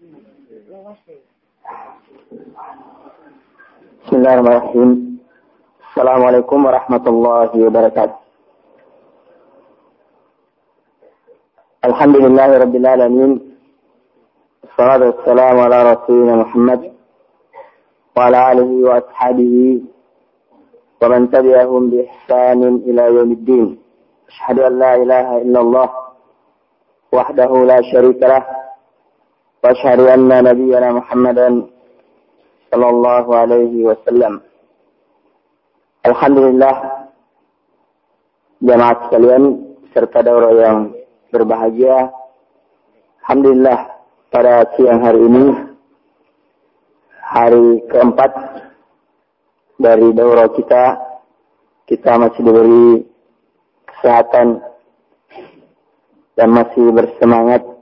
[0.00, 0.16] بسم
[4.16, 4.90] الله الرحمن الرحيم
[5.90, 8.16] السلام عليكم ورحمة الله وبركاته
[11.84, 13.32] الحمد لله رب العالمين
[14.64, 16.80] الصلاة والسلام على رسولنا محمد
[18.16, 19.54] وعلى آله وأصحابه
[21.02, 23.66] ومن تبعهم بإحسان إلى يوم الدين
[24.28, 25.88] أشهد أن لا إله إلا الله
[27.12, 28.69] وحده لا شريك له
[29.60, 31.68] wa ashhadu anna nabiyyana Muhammadan
[32.72, 34.40] sallallahu alaihi wasallam.
[36.08, 36.74] Alhamdulillah
[38.64, 39.44] jamaah sekalian
[39.92, 40.78] serta daurah yang
[41.28, 42.08] berbahagia.
[43.20, 43.78] Alhamdulillah
[44.32, 45.44] pada siang hari ini
[47.20, 48.32] hari keempat
[49.76, 50.98] dari daurah kita
[51.84, 52.88] kita masih diberi
[53.92, 54.62] kesehatan
[56.38, 57.79] dan masih bersemangat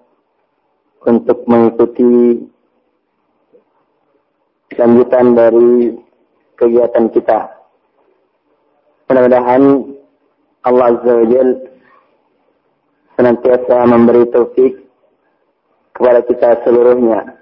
[1.09, 2.37] untuk mengikuti
[4.77, 5.96] lanjutan dari
[6.60, 7.49] kegiatan kita.
[9.09, 9.63] Mudah-mudahan
[10.69, 11.51] Allah Azza wa Jal
[13.16, 14.85] senantiasa memberi taufik
[15.97, 17.41] kepada kita seluruhnya.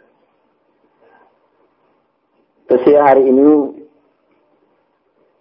[2.71, 3.49] Tausiah hari ini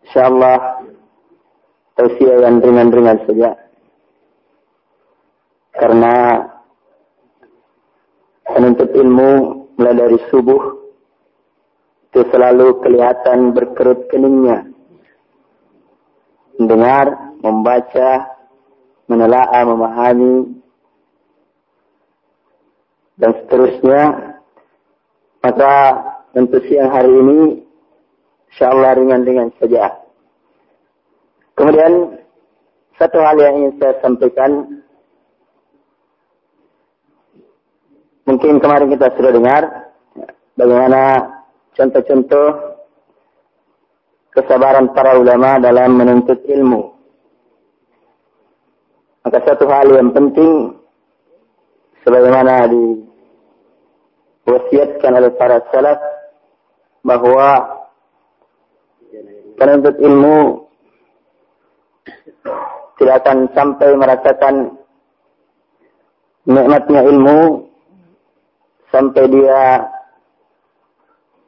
[0.09, 0.81] insyaallah
[1.94, 3.53] tausiah yang ringan-ringan saja.
[5.75, 6.16] Karena
[8.75, 9.31] menuntut ilmu
[9.79, 10.83] mulai dari subuh
[12.11, 14.67] itu selalu kelihatan berkerut keningnya.
[16.59, 18.35] Mendengar, membaca,
[19.07, 20.59] menelaah, memahami,
[23.15, 24.01] dan seterusnya.
[25.39, 25.71] Maka
[26.35, 27.39] untuk siang hari ini,
[28.51, 30.03] insya Allah ringan-ringan saja.
[31.55, 32.19] Kemudian,
[32.99, 34.83] satu hal yang ingin saya sampaikan,
[38.25, 39.63] mungkin kemarin kita sudah dengar,
[40.57, 41.01] bagaimana
[41.77, 42.75] contoh-contoh
[44.35, 46.91] kesabaran para ulama dalam menuntut ilmu.
[49.25, 50.75] Maka satu hal yang penting
[52.05, 52.69] sebagaimana
[54.45, 55.97] diwasiatkan oleh para salaf
[57.02, 57.81] bahwa
[59.58, 60.67] penuntut ilmu
[63.02, 64.77] tidak akan sampai merasakan
[66.45, 67.65] nikmatnya ilmu
[68.95, 69.83] sampai dia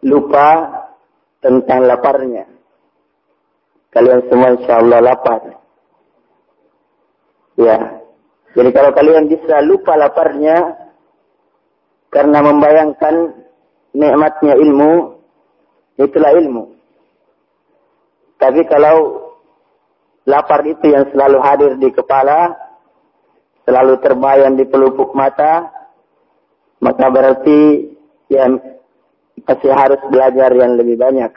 [0.04, 0.48] lupa
[1.40, 2.44] tentang laparnya.
[3.96, 5.42] Kalian semua insya Allah lapar.
[7.56, 8.04] Ya.
[8.52, 10.76] Jadi kalau kalian bisa lupa laparnya
[12.12, 13.16] karena membayangkan
[13.96, 15.24] nikmatnya ilmu,
[16.04, 16.76] itulah ilmu.
[18.38, 19.24] Tapi kalau
[20.28, 22.54] lapar itu yang selalu hadir di kepala,
[23.64, 25.77] selalu terbayang di pelupuk mata,
[26.84, 27.90] maka berarti
[28.30, 28.62] yang
[29.48, 31.32] masih harus belajar yang lebih banyak.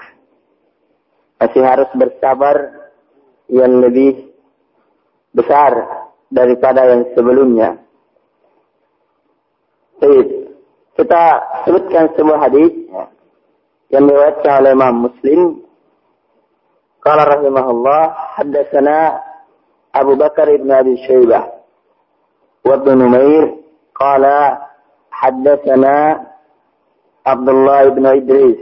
[1.41, 2.91] Masih harus bersabar
[3.49, 4.29] yang lebih
[5.33, 7.81] besar daripada yang sebelumnya.
[10.01, 10.29] Baik,
[10.97, 11.25] kita
[11.65, 12.73] sebutkan sebuah hadis
[13.93, 15.41] yang diriwayatkan oleh Imam Muslim.
[17.01, 19.21] Qala rahimahullah, haddatsana
[19.97, 21.61] Abu Bakar ibn Abi Syaibah
[22.63, 23.57] wa Ibn Numair
[23.97, 24.70] qala
[25.20, 26.26] haddatsana
[27.26, 28.58] عبد الله بن إدريس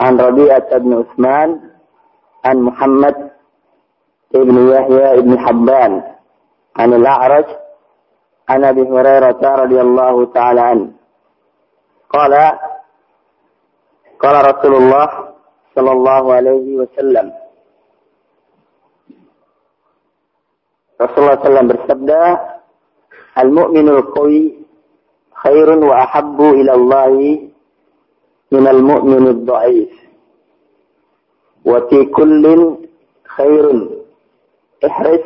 [0.00, 1.60] عن ربيعة بن عثمان
[2.44, 3.30] عن محمد
[4.34, 6.02] بن يحيى بن حبان
[6.76, 7.44] عن الأعرج
[8.48, 10.90] عن أبي هريرة رضي الله تعالى عنه
[12.10, 12.32] قال
[14.20, 15.08] قال رسول الله
[15.76, 17.32] صلى الله عليه وسلم
[20.98, 22.20] Rasulullah SAW bersabda,
[23.38, 24.61] Al-mu'minul qawi
[25.43, 27.53] wa ahabbu ila Allahi
[28.53, 29.89] من المؤمن الضعيف.
[31.65, 32.75] وفي كل
[33.27, 33.65] خير
[34.85, 35.25] احرص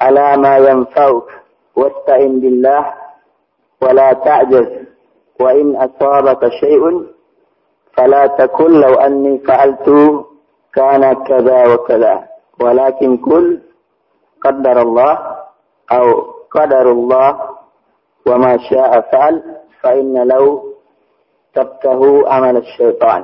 [0.00, 1.28] على ما ينفعك
[1.76, 2.94] واستعن بالله
[3.82, 4.68] ولا تعجز
[5.40, 7.06] وإن أصابك شيء
[7.96, 9.86] فلا تقل لو أني فعلت
[10.74, 12.28] كان كذا وكذا.
[12.60, 13.60] ولكن كل
[14.44, 15.36] قدر الله
[15.92, 16.06] أو
[16.52, 17.49] قدر الله
[18.25, 19.35] وما شاء فعل
[19.81, 20.75] فإن لو
[21.55, 23.23] tabtahu amal syaitan.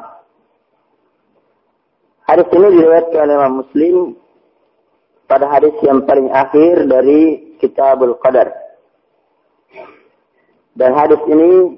[2.23, 3.95] Hadis ini diriwayatkan oleh Imam Muslim
[5.27, 8.55] pada hadis yang paling akhir dari Kitabul Qadar.
[10.79, 11.75] Dan hadis ini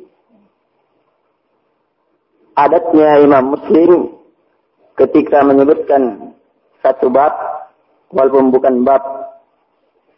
[2.53, 4.13] adatnya Imam Muslim
[4.93, 6.37] ketika menyebutkan
[6.85, 7.33] satu bab
[8.13, 9.01] walaupun bukan bab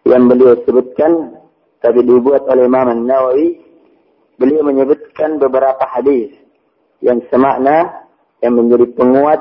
[0.04, 1.39] yang beliau sebutkan
[1.81, 3.57] tapi dibuat oleh Imam Nawawi
[4.37, 6.33] beliau menyebutkan beberapa hadis
[7.01, 8.05] yang semakna
[8.45, 9.41] yang menjadi penguat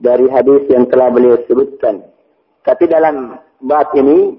[0.00, 2.04] dari hadis yang telah beliau sebutkan.
[2.64, 4.36] Tapi dalam bab ini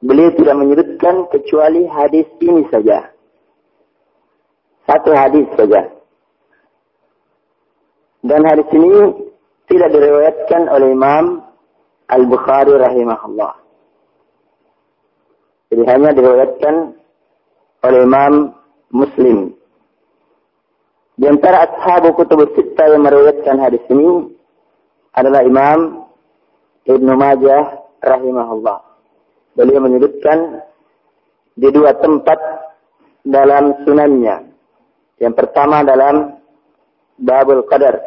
[0.00, 3.12] beliau tidak menyebutkan kecuali hadis ini saja.
[4.88, 5.92] Satu hadis saja.
[8.24, 8.92] Dan hadis ini
[9.68, 11.44] tidak diriwayatkan oleh Imam
[12.08, 13.67] Al-Bukhari rahimahullah.
[15.68, 16.74] Jadi hanya diriwayatkan
[17.84, 18.32] oleh Imam
[18.88, 19.52] Muslim.
[21.18, 24.32] Di antara ashabu kutub sita yang meriwayatkan hadis ini
[25.12, 26.08] adalah Imam
[26.86, 28.78] Ibnu Majah rahimahullah.
[29.58, 30.62] Beliau menyebutkan
[31.58, 32.38] di dua tempat
[33.26, 34.46] dalam sunannya.
[35.18, 36.38] Yang pertama dalam
[37.18, 37.98] Babul Qadar.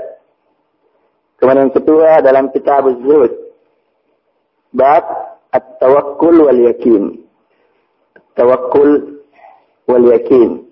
[1.35, 3.33] Kemudian yang kedua dalam Kitab Zuhud.
[4.71, 5.03] Bab
[5.51, 7.19] At-Tawakkul wal Yakin.
[8.35, 9.21] Tawakkul
[9.87, 10.63] wal Yakin.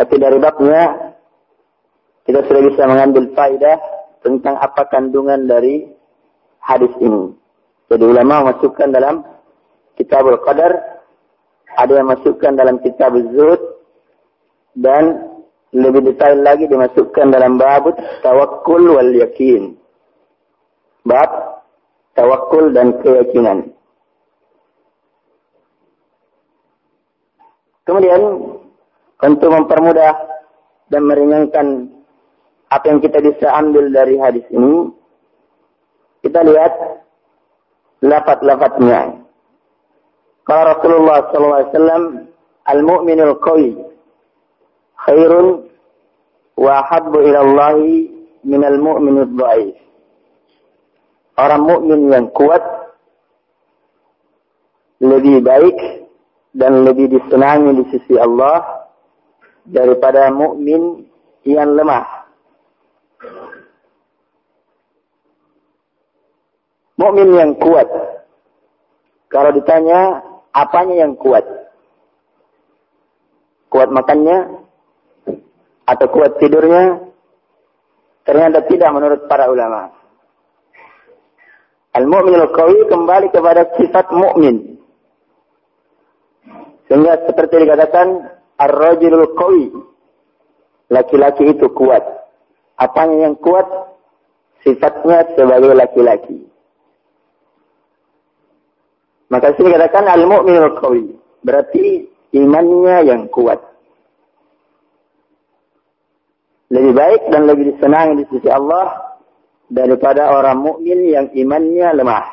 [0.00, 1.12] Tapi dari babnya
[2.26, 3.78] kita sudah bisa mengambil faidah
[4.22, 5.90] tentang apa kandungan dari
[6.62, 7.34] hadis ini.
[7.90, 9.26] Jadi ulama masukkan dalam
[9.98, 11.02] kitab al-qadar,
[11.76, 13.60] ada yang masukkan dalam kitab zuhud
[14.78, 15.32] dan
[15.72, 17.92] lebih detail lagi dimasukkan dalam bab
[18.24, 19.76] tawakkul wal yakin.
[21.04, 21.30] Bab
[22.16, 23.71] tawakkul dan keyakinan.
[27.82, 28.20] Kemudian
[29.22, 30.14] untuk mempermudah
[30.90, 31.66] dan meringankan
[32.70, 34.90] apa yang kita bisa ambil dari hadis ini,
[36.22, 36.72] kita lihat
[38.02, 39.22] lafaz-lafaznya.
[40.42, 42.26] Kalau Rasulullah SAW,
[42.66, 43.78] al-mu'minul qawi
[45.06, 45.66] khairun
[46.58, 47.78] wa habbu ila Allah
[48.42, 49.82] min al-mu'minul dhaif.
[51.32, 52.60] Orang mukmin yang kuat
[55.00, 56.01] lebih baik
[56.52, 58.84] dan lebih disenangi di sisi Allah
[59.64, 61.08] daripada mukmin
[61.48, 62.04] yang lemah.
[67.00, 67.88] Mukmin yang kuat.
[69.32, 70.20] Kalau ditanya,
[70.52, 71.42] apanya yang kuat?
[73.72, 74.60] Kuat makannya?
[75.88, 77.00] Atau kuat tidurnya?
[78.22, 79.90] Ternyata tidak menurut para ulama.
[81.92, 84.71] Al-mu'minul qawi kembali kepada sifat mukmin.
[86.92, 88.20] Sehingga seperti dikatakan
[88.60, 89.72] ar-rajulul qawi.
[90.92, 92.04] Laki-laki itu kuat.
[92.76, 93.64] Apanya yang kuat?
[94.60, 96.44] Sifatnya sebagai laki-laki.
[99.32, 101.16] Maka sini katakan al-mu'minul qawi.
[101.40, 102.04] Berarti
[102.36, 103.64] imannya yang kuat.
[106.76, 109.16] Lebih baik dan lebih disenangi di sisi Allah
[109.72, 112.28] daripada orang mukmin yang imannya lemah.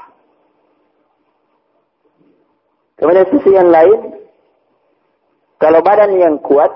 [3.00, 4.19] Kemudian sisi yang lain,
[5.60, 6.72] kalau badan yang kuat,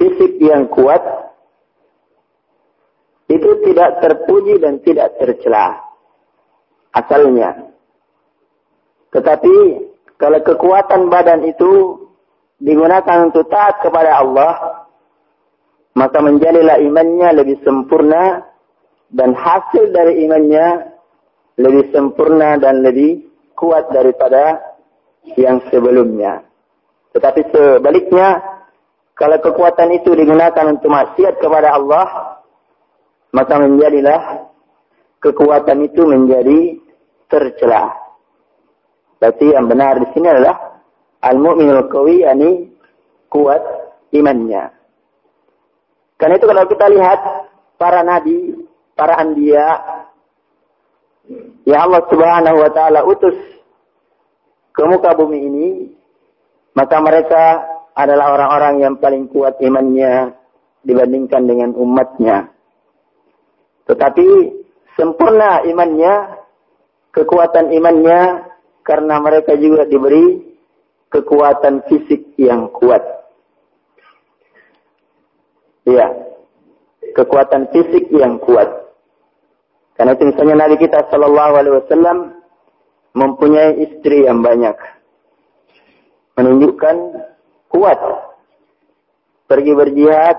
[0.00, 1.04] fisik yang kuat,
[3.28, 5.76] itu tidak terpuji dan tidak tercela.
[6.96, 7.70] Asalnya.
[9.12, 9.54] Tetapi
[10.16, 12.00] kalau kekuatan badan itu
[12.58, 14.88] digunakan untuk taat kepada Allah,
[15.94, 18.50] maka menjadilah imannya lebih sempurna
[19.12, 20.96] dan hasil dari imannya
[21.60, 24.58] lebih sempurna dan lebih kuat daripada
[25.36, 26.49] yang sebelumnya.
[27.10, 28.38] Tetapi sebaliknya,
[29.18, 32.38] kalau kekuatan itu digunakan untuk maksiat kepada Allah,
[33.34, 34.50] maka menjadilah
[35.20, 36.58] kekuatan itu menjadi
[37.28, 37.92] tercelah.
[39.20, 40.80] Berarti yang benar di sini adalah
[41.20, 42.72] al-mu'minul qawi yani
[43.28, 43.60] kuat
[44.16, 44.72] imannya.
[46.16, 47.20] Karena itu kalau kita lihat
[47.76, 48.64] para nabi,
[48.96, 49.68] para anbiya
[51.68, 53.36] ya Allah Subhanahu wa taala utus
[54.72, 55.68] ke muka bumi ini,
[56.74, 57.44] maka mereka
[57.94, 60.32] adalah orang-orang yang paling kuat imannya
[60.86, 62.48] dibandingkan dengan umatnya.
[63.90, 64.26] Tetapi
[64.94, 66.40] sempurna imannya,
[67.10, 68.46] kekuatan imannya
[68.86, 70.50] karena mereka juga diberi
[71.10, 73.02] kekuatan fisik yang kuat.
[75.90, 76.06] Iya,
[77.18, 78.68] kekuatan fisik yang kuat.
[79.98, 82.18] Karena itu misalnya Nabi kita Shallallahu Alaihi Wasallam
[83.12, 84.76] mempunyai istri yang banyak,
[86.40, 86.96] menunjukkan
[87.68, 88.00] kuat.
[89.44, 90.38] Pergi berjihad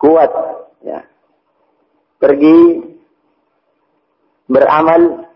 [0.00, 0.30] kuat,
[0.80, 1.04] ya.
[2.16, 2.56] Pergi
[4.48, 5.28] beramal,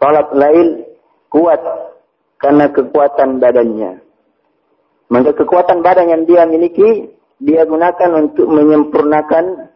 [0.00, 0.88] salat lail
[1.28, 1.60] kuat
[2.40, 4.00] karena kekuatan badannya.
[5.12, 9.70] Maka kekuatan badan yang dia miliki, dia gunakan untuk menyempurnakan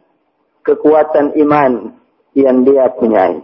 [0.64, 1.94] kekuatan iman
[2.34, 3.42] yang dia punyai.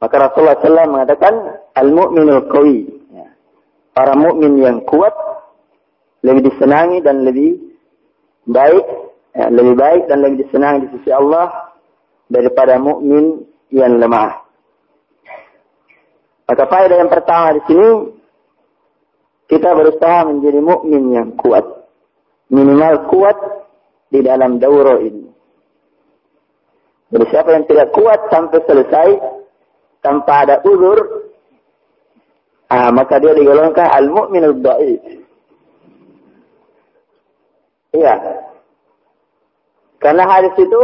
[0.00, 1.34] Maka Rasulullah SAW mengatakan,
[1.76, 2.99] Al-mu'minul qawi.
[4.00, 5.12] Para mukmin yang kuat,
[6.24, 7.60] lebih disenangi dan lebih
[8.48, 8.86] baik,
[9.36, 11.76] ya, lebih baik dan lebih disenangi di sisi Allah
[12.32, 14.40] daripada mukmin yang lemah.
[16.48, 17.88] Maka faedah yang pertama di sini
[19.52, 21.84] kita berusaha menjadi mukmin yang kuat.
[22.48, 23.36] Minimal kuat
[24.08, 25.28] di dalam dauro ini.
[27.12, 29.08] Jadi siapa yang tidak kuat sampai selesai
[30.00, 31.28] tanpa ada uzur,
[32.70, 35.20] ah, maka dia digolongkan al-mu'minul dhaif.
[37.90, 38.14] Iya.
[40.00, 40.80] Karena hadis itu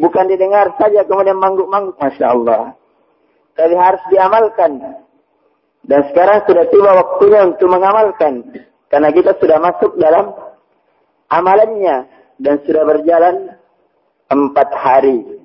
[0.00, 2.74] bukan didengar saja kemudian mangguk-mangguk, masya Allah.
[3.54, 4.80] Tapi harus diamalkan.
[5.84, 8.34] Dan sekarang sudah tiba waktunya untuk mengamalkan.
[8.90, 10.32] Karena kita sudah masuk dalam
[11.30, 12.08] amalannya.
[12.40, 13.54] Dan sudah berjalan
[14.32, 15.44] empat hari.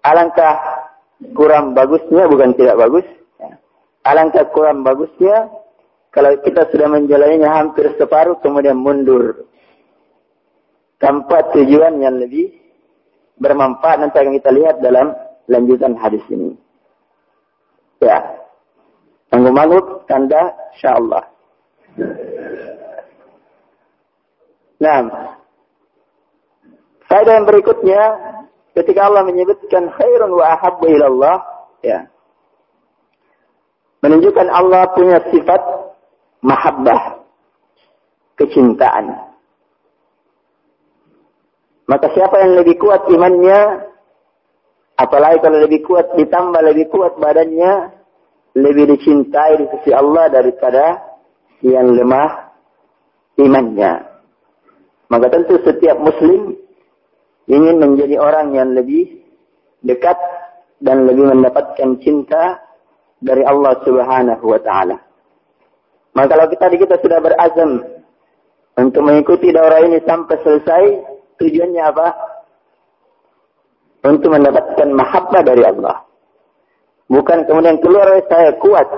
[0.00, 0.56] Alangkah
[1.36, 3.06] kurang bagusnya, bukan tidak bagus.
[4.06, 5.50] Alangkah kurang bagusnya,
[6.14, 9.50] kalau kita sudah menjalaninya hampir separuh, kemudian mundur
[11.02, 12.54] tanpa tujuan yang lebih
[13.36, 15.12] bermanfaat nanti akan kita lihat dalam
[15.50, 16.54] lanjutan hadis ini.
[18.00, 18.22] Ya.
[19.34, 21.24] Mangut-mangut tanda insyaallah.
[24.76, 24.98] Nah,
[27.10, 28.00] faedah yang berikutnya
[28.76, 31.36] ketika Allah menyebutkan khairun wa ahabbu ilallah,
[31.82, 32.08] ya.
[34.04, 35.62] Menunjukkan Allah punya sifat
[36.44, 37.24] mahabbah,
[38.36, 39.16] kecintaan.
[41.86, 43.86] Maka siapa yang lebih kuat imannya,
[44.98, 47.94] apalagi kalau lebih kuat ditambah lebih kuat badannya,
[48.58, 50.98] lebih dicintai di sisi Allah daripada
[51.62, 52.52] yang lemah
[53.38, 53.92] imannya.
[55.06, 56.58] Maka tentu setiap muslim
[57.46, 59.22] ingin menjadi orang yang lebih
[59.86, 60.18] dekat
[60.82, 62.65] dan lebih mendapatkan cinta
[63.26, 64.96] dari Allah Subhanahu wa taala.
[66.14, 67.82] Maka kalau kita di kita sudah berazam
[68.78, 70.84] untuk mengikuti daurah ini sampai selesai,
[71.36, 72.08] Tujuannya apa?
[74.08, 76.08] Untuk mendapatkan mahabbah dari Allah.
[77.12, 78.88] Bukan kemudian keluar saya kuat.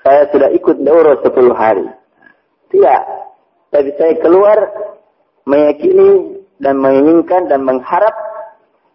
[0.00, 1.86] Saya sudah ikut daurah 10 hari.
[2.72, 3.02] Tidak.
[3.74, 4.58] Tapi saya keluar
[5.44, 8.14] meyakini dan menginginkan dan mengharap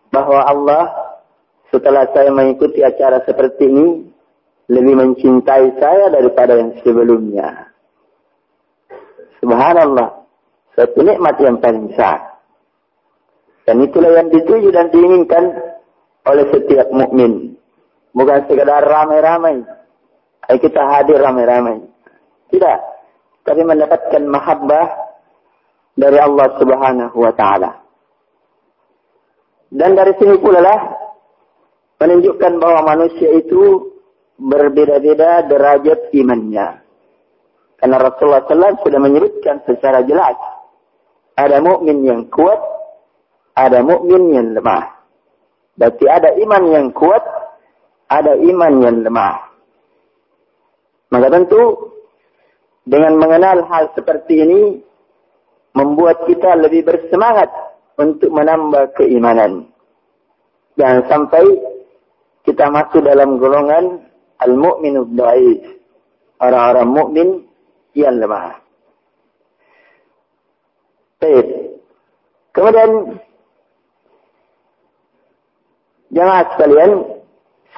[0.10, 0.84] bahwa Allah
[1.76, 4.08] setelah saya mengikuti acara seperti ini
[4.72, 7.68] lebih mencintai saya daripada yang sebelumnya.
[9.44, 10.24] Subhanallah.
[10.76, 12.40] Satu nikmat yang paling besar.
[13.68, 15.52] Dan itulah yang dituju dan diinginkan
[16.28, 17.56] oleh setiap mukmin.
[18.16, 19.64] Bukan sekadar ramai-ramai.
[20.48, 21.84] Ayo kita hadir ramai-ramai.
[22.52, 22.80] Tidak.
[23.44, 24.88] Tapi mendapatkan mahabbah
[25.96, 27.72] dari Allah subhanahu wa ta'ala.
[29.76, 31.05] Dan dari sini pula lah
[32.00, 33.92] menunjukkan bahwa manusia itu
[34.36, 36.84] berbeda-beda derajat imannya.
[37.80, 40.36] Karena Rasulullah SAW sudah menyebutkan secara jelas
[41.36, 42.60] ada mukmin yang kuat,
[43.56, 44.96] ada mukmin yang lemah.
[45.76, 47.24] Berarti ada iman yang kuat,
[48.08, 49.36] ada iman yang lemah.
[51.12, 51.92] Maka tentu
[52.88, 54.62] dengan mengenal hal seperti ini
[55.76, 57.52] membuat kita lebih bersemangat
[58.00, 59.68] untuk menambah keimanan.
[60.80, 61.44] Jangan sampai
[62.46, 64.06] kita masuk dalam golongan
[64.40, 65.62] al-mu'minu dhaif.
[66.38, 67.28] Orang-orang mukmin
[67.96, 68.60] yang lemah.
[71.24, 71.48] Baik.
[72.52, 72.92] Kemudian
[76.12, 76.92] jemaah sekalian,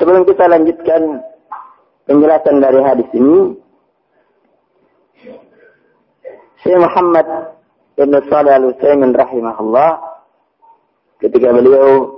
[0.01, 1.21] sebelum kita lanjutkan
[2.09, 3.61] penjelasan dari hadis ini,
[6.65, 7.53] Syekh Muhammad
[7.97, 10.01] Ibn Salih Al-Utsaimin rahimahullah
[11.21, 12.16] ketika beliau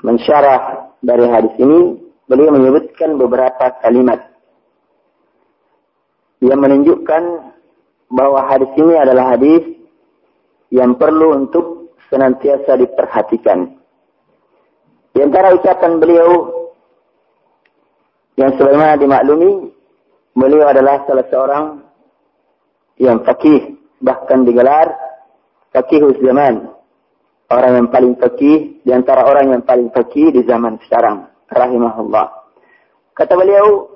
[0.00, 4.30] mensyarah dari hadis ini, beliau menyebutkan beberapa kalimat
[6.40, 7.22] yang menunjukkan
[8.10, 9.62] bahwa hadis ini adalah hadis
[10.72, 13.76] yang perlu untuk senantiasa diperhatikan.
[15.10, 16.30] Di antara ucapan beliau
[18.38, 19.68] yang sebagaimana dimaklumi,
[20.32, 21.64] beliau adalah salah seorang
[22.96, 24.94] yang fakih, bahkan digelar
[25.74, 26.79] fakih zaman.
[27.50, 31.26] Orang yang paling fakih, di antara orang yang paling fakih di zaman sekarang.
[31.50, 32.30] Rahimahullah.
[33.18, 33.90] Kata beliau,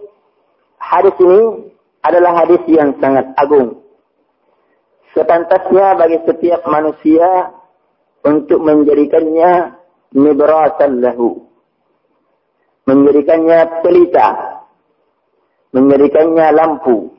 [0.82, 1.70] hadis ini
[2.02, 3.84] adalah hadis yang sangat agung
[5.14, 7.54] sepantasnya bagi setiap manusia
[8.26, 9.78] untuk menjadikannya
[10.12, 11.46] nibratan lahu.
[12.84, 14.28] Menjadikannya pelita.
[15.72, 17.14] Menjadikannya lampu.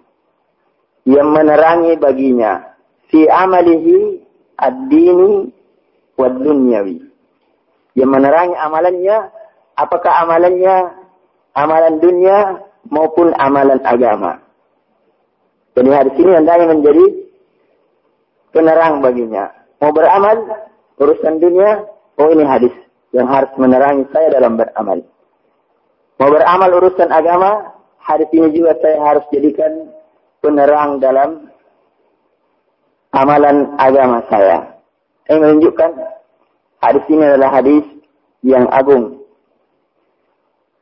[1.08, 2.76] Yang menerangi baginya.
[3.10, 4.22] Fi amalihi
[4.60, 5.50] ad-dini
[6.16, 7.04] wa dunyawi.
[7.96, 9.18] Yang menerangi amalannya.
[9.76, 10.76] Apakah amalannya
[11.56, 12.60] amalan dunia
[12.92, 14.44] maupun amalan agama.
[15.76, 17.06] Jadi hadis ini hendaknya menjadi
[18.56, 19.52] penerang baginya.
[19.84, 20.48] Mau beramal,
[20.96, 21.84] urusan dunia,
[22.16, 22.72] oh ini hadis
[23.12, 25.04] yang harus menerangi saya dalam beramal.
[26.16, 29.92] Mau beramal urusan agama, hadis ini juga saya harus jadikan
[30.40, 31.52] penerang dalam
[33.12, 34.75] amalan agama saya.
[35.26, 35.92] Ini menunjukkan
[36.86, 37.86] hadis ini adalah hadis
[38.46, 39.26] yang agung.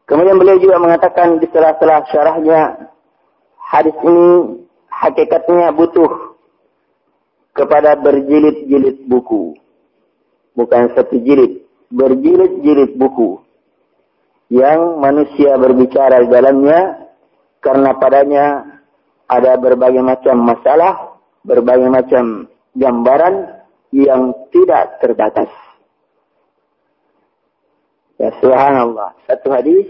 [0.03, 2.91] Kemudian beliau juga mengatakan di sela-sela syarahnya,
[3.55, 4.27] hadis ini
[4.91, 6.35] hakikatnya butuh
[7.55, 9.55] kepada berjilid-jilid buku.
[10.53, 13.39] Bukan satu jilid, berjilid-jilid buku.
[14.51, 17.09] Yang manusia berbicara di dalamnya
[17.63, 18.45] karena padanya
[19.25, 23.52] ada berbagai macam masalah, berbagai macam gambaran
[23.93, 25.53] yang tidak terbatas.
[28.19, 29.87] Ya subhanallah, satu hadis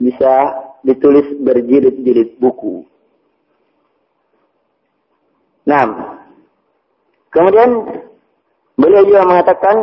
[0.00, 2.88] bisa ditulis berjilid-jilid buku.
[5.68, 5.86] Nah,
[7.28, 7.70] kemudian
[8.80, 9.76] beliau juga mengatakan,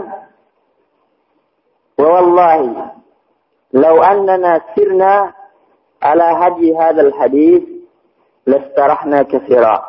[2.02, 2.98] "Wallahi,
[3.78, 5.32] lau annana sirna
[6.02, 7.64] ala haji hadal hadis,
[8.50, 9.87] lastarahna katsira."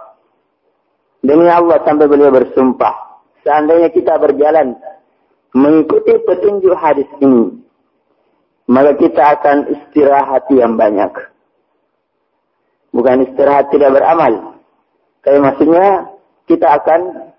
[1.18, 4.78] Demi Allah sampai beliau bersumpah, seandainya kita berjalan
[5.50, 7.58] mengikuti petunjuk hadis ini,
[8.70, 11.10] maka kita akan istirahat yang banyak.
[12.94, 14.62] Bukan istirahat tidak beramal,
[15.26, 16.06] tapi maksudnya
[16.46, 17.32] kita akan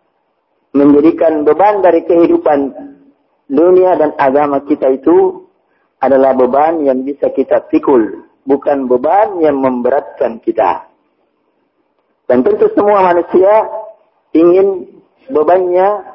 [0.75, 2.59] menjadikan beban dari kehidupan
[3.49, 5.47] dunia dan agama kita itu
[6.03, 10.88] adalah beban yang bisa kita pikul, bukan beban yang memberatkan kita.
[12.29, 13.65] Dan tentu semua manusia
[14.37, 14.85] ingin
[15.33, 16.05] bebannya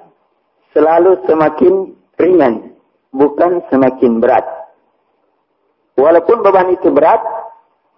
[0.70, 2.78] selalu semakin ringan,
[3.10, 4.46] bukan semakin berat.
[5.98, 7.18] Walaupun beban itu berat,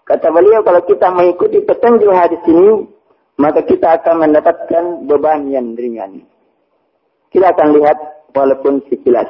[0.09, 2.89] kata beliau kalau kita mengikuti petunjuk hadis ini,
[3.37, 6.25] maka kita akan mendapatkan beban yang ringan.
[7.29, 8.01] Kita akan lihat
[8.33, 9.29] walaupun sekilas.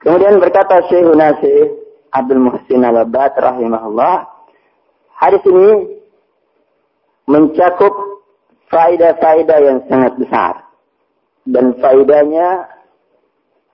[0.00, 1.68] Kemudian berkata Syekh Nasir
[2.16, 4.24] Abdul Muhsin Al-Abad rahimahullah,
[5.20, 5.95] hadis ini
[7.26, 7.94] mencakup
[8.70, 10.54] faedah-faedah yang sangat besar.
[11.46, 12.66] Dan faedahnya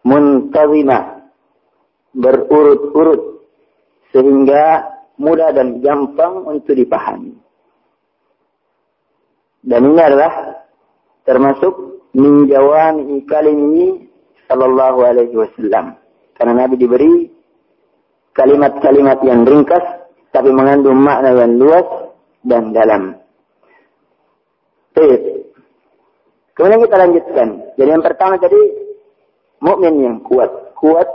[0.05, 1.25] muntazimah,
[2.13, 3.49] berurut-urut,
[4.13, 7.33] sehingga mudah dan gampang untuk dipahami.
[9.63, 10.33] Dan ini adalah
[11.23, 13.87] termasuk minjawan kalim ini
[14.51, 15.97] sallallahu alaihi wasallam.
[16.37, 17.31] Karena Nabi diberi
[18.35, 19.85] kalimat-kalimat yang ringkas
[20.35, 21.87] tapi mengandung makna yang luas
[22.43, 23.22] dan dalam.
[24.93, 25.21] Baik.
[26.53, 27.49] Kemudian kita lanjutkan.
[27.81, 28.61] Jadi yang pertama tadi
[29.65, 31.09] mukmin yang kuat, kuat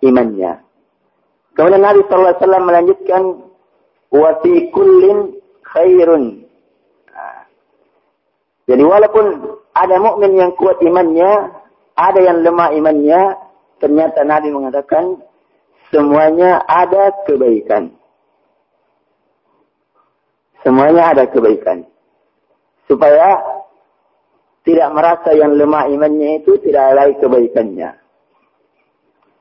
[0.00, 0.64] imannya.
[1.52, 3.22] Kemudian Nabi wasallam melanjutkan
[4.08, 6.48] wa fi kullin khairun
[8.68, 11.56] jadi walaupun ada mukmin yang kuat imannya,
[11.96, 13.32] ada yang lemah imannya,
[13.80, 15.24] ternyata Nabi mengatakan
[15.88, 17.96] semuanya ada kebaikan.
[20.60, 21.88] Semuanya ada kebaikan.
[22.88, 23.38] Supaya
[24.64, 27.90] tidak merasa yang lemah imannya itu tidak ada kebaikannya.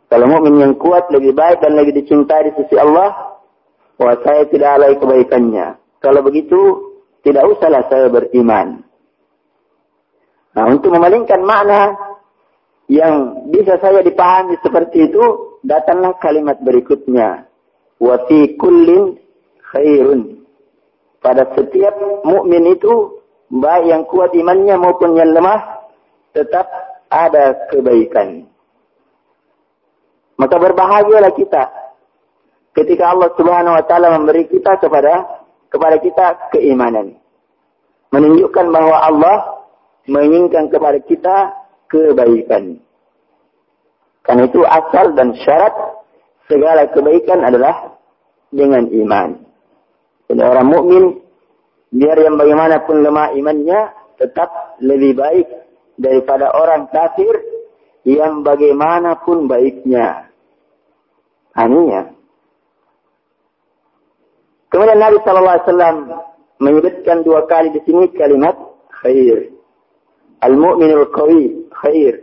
[0.07, 3.35] Kalau mukmin yang kuat lebih baik dan lebih dicintai di sisi Allah,
[3.99, 5.75] wah saya tidak ada kebaikannya.
[5.99, 6.59] Kalau begitu,
[7.27, 8.87] tidak usahlah saya beriman.
[10.55, 11.91] Nah, untuk memalingkan makna
[12.87, 17.43] yang bisa saya dipahami seperti itu, datanglah kalimat berikutnya.
[17.99, 19.19] Wa fi kullin
[19.75, 20.39] khairun.
[21.19, 23.16] Pada setiap mukmin itu,
[23.47, 25.87] baik yang kuat imannya maupun yang lemah,
[26.35, 26.67] tetap
[27.07, 28.45] ada kebaikan.
[30.37, 31.63] Maka berbahagialah kita
[32.77, 35.41] ketika Allah Subhanahu wa taala memberi kita kepada
[35.73, 37.17] kepada kita keimanan.
[38.13, 39.37] Menunjukkan bahwa Allah
[40.07, 41.35] menginginkan kepada kita
[41.91, 42.79] kebaikan.
[44.23, 45.73] Karena itu asal dan syarat
[46.47, 47.97] segala kebaikan adalah
[48.51, 49.29] dengan iman.
[50.27, 51.03] Jadi orang mukmin
[51.91, 55.47] biar yang bagaimanapun lemah imannya tetap lebih baik
[55.97, 57.33] daripada orang kafir
[58.07, 60.31] yang bagaimanapun baiknya.
[61.57, 62.13] Aninya.
[64.67, 65.97] Kemudian Nabi Shallallahu Alaihi Wasallam
[66.61, 68.55] menyebutkan dua kali di sini kalimat
[69.01, 69.51] khair.
[70.43, 72.13] Al-mu'minul qawi khair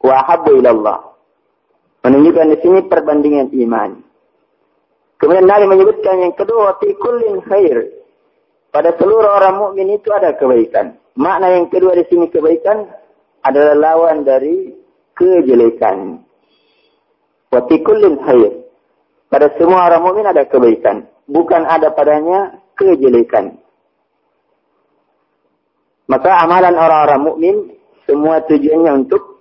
[0.00, 0.98] wa habbu ila Allah.
[2.06, 3.90] Menunjukkan di sini perbandingan iman.
[5.18, 7.95] Kemudian Nabi menyebutkan yang kedua fi kullin khair.
[8.76, 11.00] Pada seluruh orang mukmin itu ada kebaikan.
[11.16, 12.84] Makna yang kedua di sini kebaikan
[13.40, 14.68] adalah lawan dari
[15.16, 16.20] kejelekan.
[17.48, 18.52] Wa fi kullin khair.
[19.32, 21.08] Pada semua orang mukmin ada kebaikan.
[21.24, 23.56] Bukan ada padanya kejelekan.
[26.12, 27.56] Maka amalan orang-orang mukmin
[28.04, 29.40] semua tujuannya untuk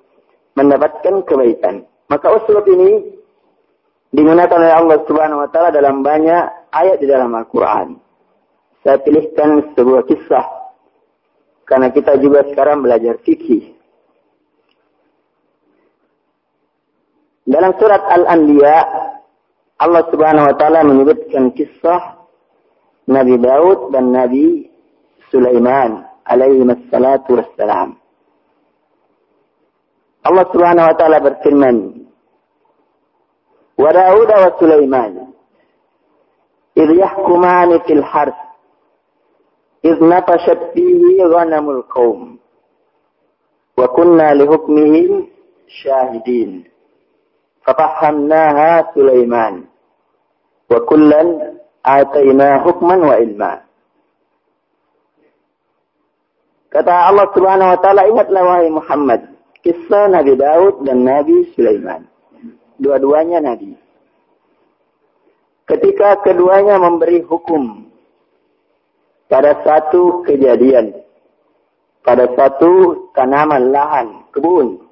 [0.55, 1.83] mendapatkan kebaikan.
[2.07, 3.19] Maka uslub ini
[4.15, 8.04] digunakan oleh Allah Subhanahu wa taala dalam banyak ayat di dalam Al-Qur'an.
[8.85, 10.45] Saya pilihkan sebuah kisah
[11.65, 13.73] karena kita juga sekarang belajar fikih.
[17.49, 18.77] Dalam surat Al-Anbiya
[19.81, 22.29] Allah Subhanahu wa taala menyebutkan kisah
[23.09, 24.69] Nabi Daud dan Nabi
[25.33, 27.97] Sulaiman alaihi wassalatu wassalam.
[30.29, 32.05] Allah Subhanahu wa taala berfirman,
[33.81, 35.33] "Wa Daud wa Sulaiman
[36.75, 36.91] إذ
[39.85, 42.41] إذ fasad ghanamul qaum.
[43.77, 45.29] Wa kunna lihukmihim
[45.69, 46.65] syahidin.
[47.61, 49.69] Fafahamnaha Sulaiman.
[50.65, 53.51] Wa kullan ataina hukman wa ilma.
[56.73, 59.21] Kata Allah Subhanahu wa taala, ingatlah wahai Muhammad,
[59.63, 62.03] kisah Nabi Daud dan Nabi Sulaiman.
[62.75, 63.79] Dua-duanya nabi.
[65.63, 67.94] Ketika keduanya memberi hukum
[69.25, 70.93] pada satu kejadian,
[72.05, 74.85] pada satu tanaman lahan, kebun,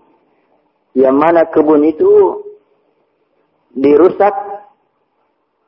[0.97, 2.41] yang mana kebun itu
[3.73, 4.33] dirusak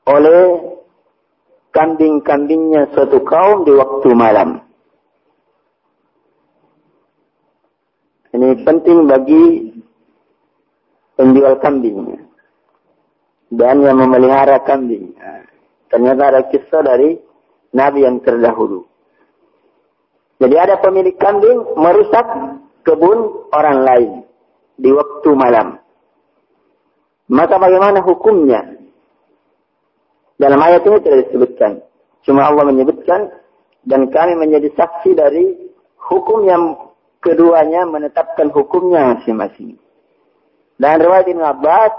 [0.05, 0.61] oleh
[1.73, 4.61] kambing-kambingnya suatu kaum di waktu malam.
[8.35, 9.43] Ini penting bagi
[11.15, 12.19] penjual kambing
[13.55, 15.15] dan yang memelihara kambing.
[15.15, 15.47] Nah,
[15.87, 17.24] ternyata ada kisah dari
[17.75, 18.87] Nabi yang terdahulu.
[20.39, 22.27] Jadi ada pemilik kambing merusak
[22.87, 24.11] kebun orang lain
[24.79, 25.79] di waktu malam.
[27.31, 28.75] Maka bagaimana hukumnya?
[30.35, 31.71] Dalam ayat ini tidak disebutkan.
[32.27, 33.31] Cuma Allah menyebutkan
[33.87, 35.55] dan kami menjadi saksi dari
[35.95, 36.75] hukum yang
[37.23, 39.79] keduanya menetapkan hukumnya masing-masing.
[40.75, 41.93] Dan riwayat Ibn Abbas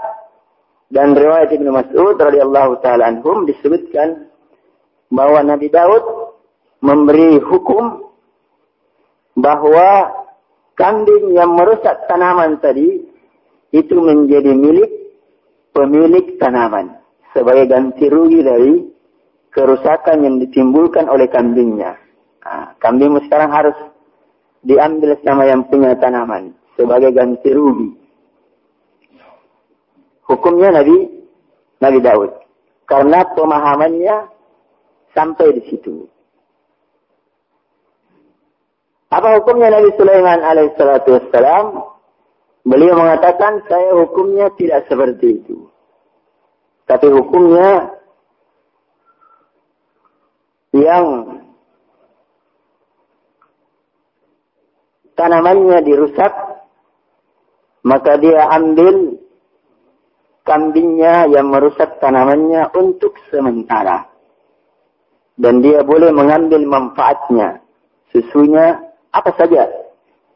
[0.93, 4.26] dan riwayat Ibn Mas'ud radhiyallahu taala anhum disebutkan
[5.11, 6.03] bahwa Nabi Daud
[6.83, 8.07] memberi hukum
[9.37, 10.11] bahwa
[10.77, 13.01] kambing yang merusak tanaman tadi
[13.73, 14.91] itu menjadi milik
[15.73, 16.97] pemilik tanaman
[17.35, 18.73] sebagai ganti rugi dari
[19.53, 21.97] kerusakan yang ditimbulkan oleh kambingnya.
[22.79, 23.77] Kambingmu sekarang harus
[24.63, 27.89] diambil sama yang punya tanaman sebagai ganti rugi.
[30.27, 30.95] Hukumnya Nabi
[31.81, 32.31] Nabi Daud.
[32.87, 34.36] Karena pemahamannya
[35.17, 36.05] sampai di situ.
[39.09, 41.81] Apa hukumnya Nabi Sulaiman alaihissalatu wassalam?
[42.67, 45.71] Beliau mengatakan, saya hukumnya tidak seperti itu.
[46.83, 47.95] Tapi hukumnya
[50.75, 51.05] yang
[55.15, 56.33] tanamannya dirusak,
[57.87, 59.15] maka dia ambil
[60.43, 64.16] kambingnya yang merusak tanamannya untuk sementara.
[65.37, 67.61] Dan dia boleh mengambil manfaatnya.
[68.09, 68.81] Susunya
[69.13, 69.69] apa saja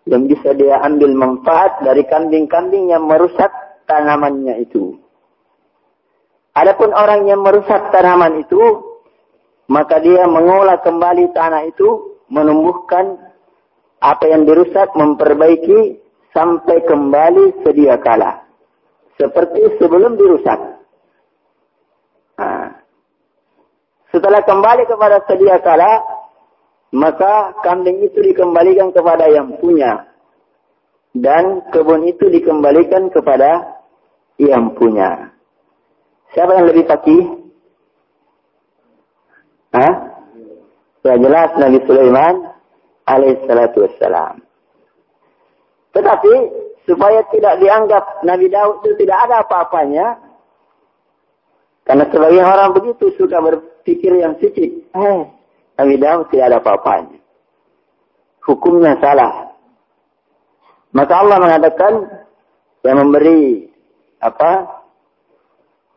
[0.05, 3.49] yang bisa dia ambil manfaat dari kambing-kambing yang merusak
[3.85, 4.97] tanamannya itu.
[6.57, 8.61] Adapun orang yang merusak tanaman itu,
[9.71, 13.17] maka dia mengolah kembali tanah itu, menumbuhkan
[14.01, 16.01] apa yang dirusak memperbaiki
[16.33, 18.43] sampai kembali sedia kala.
[19.15, 20.59] Seperti sebelum dirusak.
[22.41, 22.80] Nah.
[24.11, 26.03] Setelah kembali kepada sedia kala,
[26.91, 30.11] maka kambing itu dikembalikan kepada yang punya.
[31.15, 33.79] Dan kebun itu dikembalikan kepada
[34.35, 35.31] yang punya.
[36.35, 37.23] Siapa yang lebih fakih?
[39.71, 39.93] Hah?
[41.01, 42.35] Ya jelas Nabi Sulaiman
[43.07, 44.43] alaihissalatu wassalam.
[45.91, 46.33] Tetapi
[46.87, 50.19] supaya tidak dianggap Nabi Daud itu tidak ada apa-apanya,
[51.83, 53.41] karena sebagian orang begitu suka
[53.81, 54.85] berpikir yang sicik.
[54.93, 55.21] Eh,
[55.81, 57.17] Nabi Daud tidak ada apa-apanya.
[58.45, 59.57] Hukumnya salah.
[60.93, 61.93] Maka Allah mengatakan
[62.85, 63.65] yang memberi
[64.21, 64.85] apa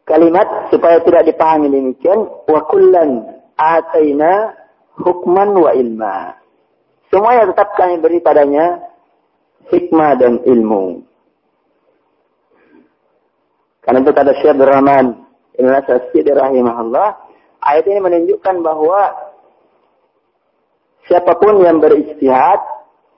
[0.09, 4.57] kalimat supaya tidak dipahami demikian wa kullan ataina
[4.97, 6.41] hukman wa ilma
[7.13, 8.81] Semuanya tetap kami beri padanya
[9.69, 11.05] hikmah dan ilmu.
[13.85, 17.09] Karena itu kata Syekh Rahman Ibn Asasidi rahimahullah,
[17.65, 19.01] ayat ini menunjukkan bahwa
[21.09, 22.61] siapa pun yang beristihad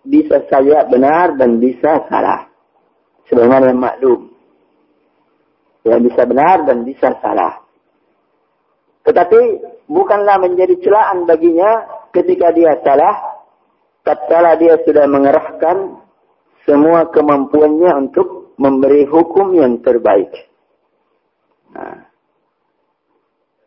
[0.06, 2.46] bisa saja benar dan bisa salah.
[3.26, 4.20] Sebagaimana yang maklum.
[5.82, 7.62] Ya bisa benar dan bisa salah.
[9.06, 9.38] Tetapi
[9.86, 13.42] bukanlah menjadi celaan baginya ketika dia salah,
[14.02, 16.02] tatkala dia sudah mengerahkan
[16.66, 20.30] semua kemampuannya untuk memberi hukum yang terbaik.
[21.70, 22.10] Nah.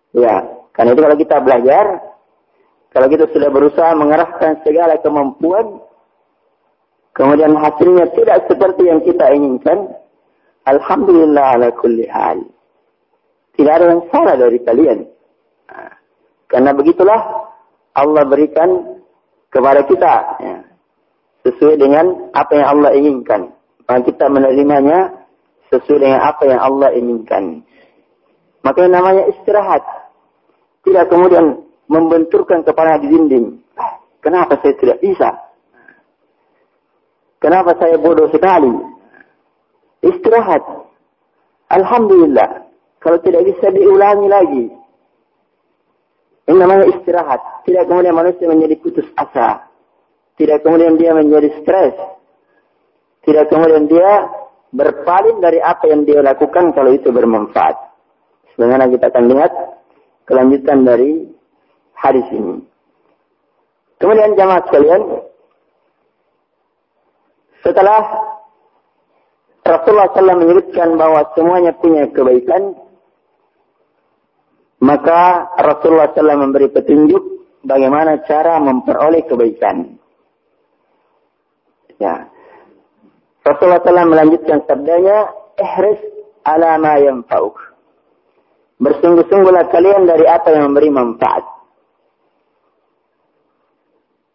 [0.10, 1.86] Ya, karena itu kalau kita belajar,
[2.96, 5.84] kalau kita sudah berusaha mengerahkan segala kemampuan,
[7.12, 9.92] kemudian hasilnya tidak seperti yang kita inginkan,
[10.64, 12.48] Alhamdulillah ala kulli hal.
[13.60, 15.04] Tidak ada yang salah dari kalian.
[15.68, 15.92] Nah,
[16.48, 17.52] karena begitulah
[18.00, 19.04] Allah berikan
[19.52, 20.14] kepada kita.
[20.40, 20.58] Ya,
[21.44, 23.52] sesuai dengan apa yang Allah inginkan.
[23.84, 25.28] Maka kita menerimanya
[25.76, 27.68] sesuai dengan apa yang Allah inginkan.
[28.64, 29.99] Maka yang namanya istirahat.
[30.84, 33.60] Tidak kemudian membenturkan kepala di dinding.
[34.20, 35.30] Kenapa saya tidak bisa?
[37.40, 38.72] Kenapa saya bodoh sekali?
[40.04, 40.64] Istirahat.
[41.72, 42.68] Alhamdulillah.
[43.00, 44.66] Kalau tidak bisa diulangi lagi.
[46.52, 47.64] Ini namanya istirahat.
[47.64, 49.70] Tidak kemudian manusia menjadi putus asa.
[50.36, 51.96] Tidak kemudian dia menjadi stres.
[53.24, 54.28] Tidak kemudian dia
[54.74, 57.76] berpaling dari apa yang dia lakukan kalau itu bermanfaat.
[58.54, 59.52] Sebagaimana kita akan lihat
[60.30, 61.26] kelanjutan dari
[61.98, 62.62] hadis ini.
[64.00, 65.02] Kemudian jamaah sekalian,
[67.66, 68.02] setelah
[69.68, 72.80] Rasulullah SAW menyebutkan bahwa semuanya punya kebaikan,
[74.80, 77.22] maka Rasulullah SAW memberi petunjuk
[77.68, 80.00] bagaimana cara memperoleh kebaikan.
[82.00, 82.32] Ya.
[83.44, 86.00] Rasulullah SAW melanjutkan sabdanya, ihris
[86.48, 87.69] ala ma yanfa'uk.
[88.80, 91.44] Bersungguh-sungguhlah kalian dari apa yang memberi manfaat.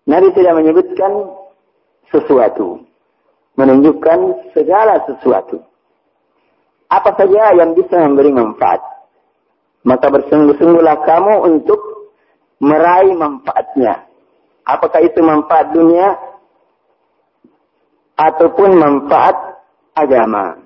[0.05, 1.13] Nabi tidak menyebutkan
[2.13, 2.85] sesuatu.
[3.57, 5.65] Menunjukkan segala sesuatu.
[6.93, 8.85] Apa saja yang bisa memberi manfaat.
[9.85, 11.81] Maka bersungguh-sungguhlah kamu untuk
[12.61, 14.05] meraih manfaatnya.
[14.65, 16.17] Apakah itu manfaat dunia
[18.17, 19.37] ataupun manfaat
[19.97, 20.61] agama.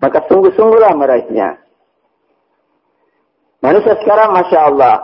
[0.00, 1.60] Maka sungguh-sungguhlah meraihnya.
[3.60, 4.96] Manusia sekarang Masya Allah.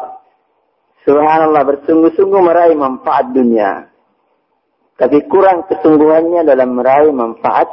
[1.04, 3.88] Subhanallah bersungguh-sungguh meraih manfaat dunia.
[4.96, 7.68] Tapi kurang kesungguhannya dalam meraih manfaat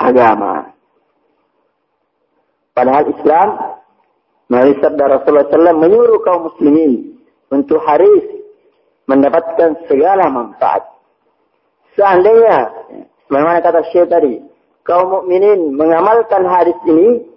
[0.00, 0.72] agama.
[2.72, 3.48] Padahal Islam
[4.48, 7.20] Melalui sabda Rasulullah SAW menyuruh kaum muslimin
[7.52, 8.24] untuk haris
[9.04, 10.88] mendapatkan segala manfaat.
[11.92, 12.72] Seandainya,
[13.28, 14.40] bagaimana kata Syekh tadi,
[14.88, 17.28] kaum mukminin mengamalkan hadis ini,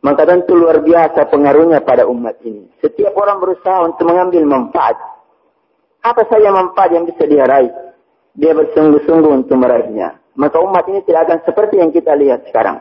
[0.00, 2.72] maka tentu luar biasa pengaruhnya pada umat ini.
[2.80, 4.96] Setiap orang berusaha untuk mengambil manfaat.
[6.00, 7.44] Apa saja manfaat yang bisa dia?
[8.32, 10.16] Dia bersungguh-sungguh untuk meraihnya.
[10.40, 12.80] Maka umat ini tidak akan seperti yang kita lihat sekarang.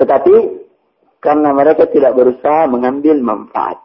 [0.00, 0.34] Tetapi
[1.20, 3.76] karena mereka tidak berusaha mengambil manfaat.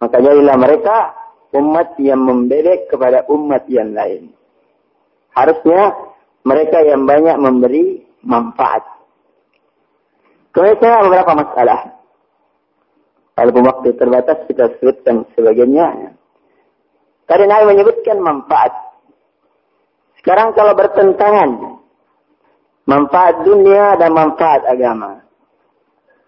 [0.00, 0.96] Maka jadilah mereka
[1.56, 4.32] umat yang membelek kepada umat yang lain.
[5.36, 5.92] Harusnya
[6.48, 7.84] mereka yang banyak memberi
[8.24, 8.96] manfaat.
[10.56, 12.00] Saya beberapa masalah.
[13.36, 16.16] Kalau waktu terbatas kita sebutkan sebagiannya.
[17.28, 18.72] Tadi Nabi menyebutkan manfaat.
[20.16, 21.76] Sekarang kalau bertentangan
[22.88, 25.20] manfaat dunia dan manfaat agama.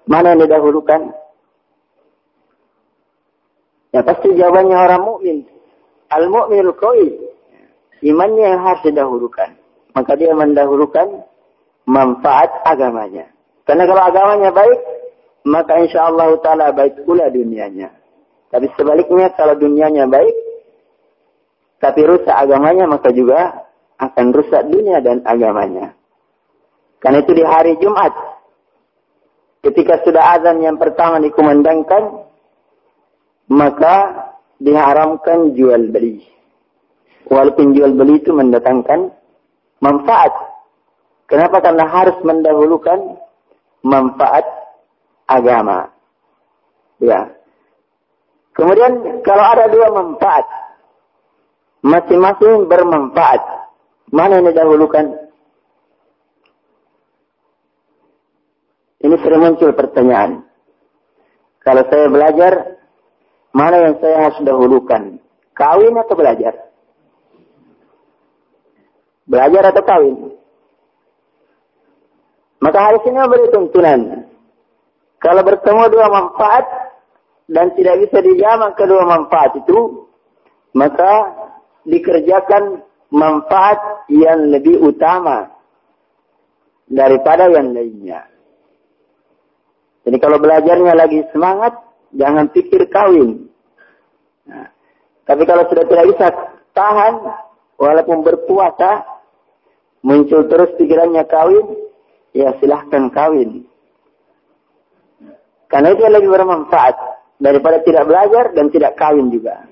[0.04, 1.16] Mana yang didahulukan?
[3.96, 5.38] Ya pasti jawabannya orang mukmin.
[6.12, 7.16] Al-mu'minul qawi.
[8.04, 9.56] Imannya yang harus didahulukan.
[9.96, 11.24] Maka dia mendahulukan
[11.88, 13.37] manfaat agamanya.
[13.68, 14.80] Karena kalau agamanya baik,
[15.44, 17.92] maka insya Allah ta'ala baik pula dunianya.
[18.48, 20.32] Tapi sebaliknya kalau dunianya baik,
[21.76, 23.68] tapi rusak agamanya, maka juga
[24.00, 25.92] akan rusak dunia dan agamanya.
[26.98, 28.16] Karena itu di hari Jumat,
[29.58, 32.24] Ketika sudah azan yang pertama dikumandangkan,
[33.50, 33.96] maka
[34.62, 36.22] diharamkan jual beli.
[37.26, 39.10] Walaupun jual beli itu mendatangkan
[39.82, 40.30] manfaat.
[41.26, 41.58] Kenapa?
[41.60, 43.18] Karena harus mendahulukan
[43.82, 44.44] manfaat
[45.28, 45.92] agama.
[46.98, 47.30] Ya.
[48.56, 50.46] Kemudian kalau ada dua manfaat,
[51.86, 53.38] masing-masing bermanfaat,
[54.10, 55.30] mana yang didahulukan?
[58.98, 60.42] Ini sering muncul pertanyaan.
[61.62, 62.82] Kalau saya belajar,
[63.54, 65.22] mana yang saya harus dahulukan?
[65.54, 66.54] Kawin atau belajar?
[69.28, 70.37] Belajar atau kawin?
[72.58, 74.00] Maka hari ini memberi tuntunan.
[75.18, 76.66] Kalau bertemu dua manfaat
[77.50, 80.06] dan tidak bisa dijamak kedua manfaat itu,
[80.74, 81.32] maka
[81.86, 85.48] dikerjakan manfaat yang lebih utama
[86.86, 88.26] daripada yang lainnya.
[90.06, 91.76] Jadi kalau belajarnya lagi semangat,
[92.16, 93.48] jangan pikir kawin.
[94.48, 94.72] Nah,
[95.28, 96.26] tapi kalau sudah tidak bisa
[96.72, 97.14] tahan,
[97.76, 99.04] walaupun berpuasa,
[100.00, 101.87] muncul terus pikirannya kawin,
[102.32, 103.64] ya silahkan kawin.
[105.68, 106.96] Karena itu yang lebih bermanfaat
[107.38, 109.68] daripada tidak belajar dan tidak kawin juga.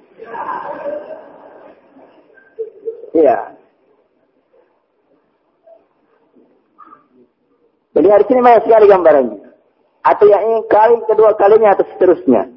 [3.16, 3.56] Iya.
[7.96, 9.40] Jadi hari ini banyak sekali gambarannya.
[10.04, 12.52] Atau yang ingin kawin kedua kalinya atau seterusnya.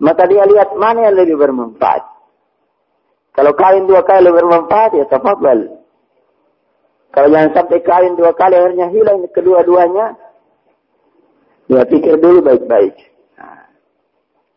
[0.00, 2.02] Maka dia lihat mana yang lebih bermanfaat.
[3.36, 5.77] Kalau kawin dua kali lebih bermanfaat, ya tafadhal.
[7.08, 10.16] Kalau jangan sampai kawin dua kali akhirnya hilang kedua-duanya,
[11.72, 12.94] ya pikir dulu baik-baik.
[13.40, 13.64] Nah.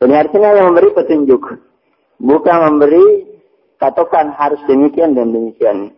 [0.04, 1.44] Ini artinya yang memberi petunjuk.
[2.22, 3.06] Bukan memberi
[3.82, 5.96] katakan harus demikian dan demikian.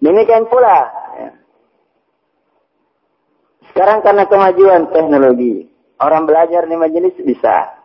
[0.00, 0.90] Demikian pula
[3.70, 5.70] sekarang karena kemajuan teknologi,
[6.02, 7.80] orang belajar di majelis bisa.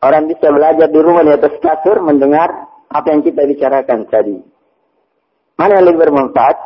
[0.00, 2.50] Orang bisa belajar di rumah di atas kasur mendengar
[2.92, 4.36] apa yang kita bicarakan tadi.
[5.56, 6.56] Mana yang lebih bermanfaat?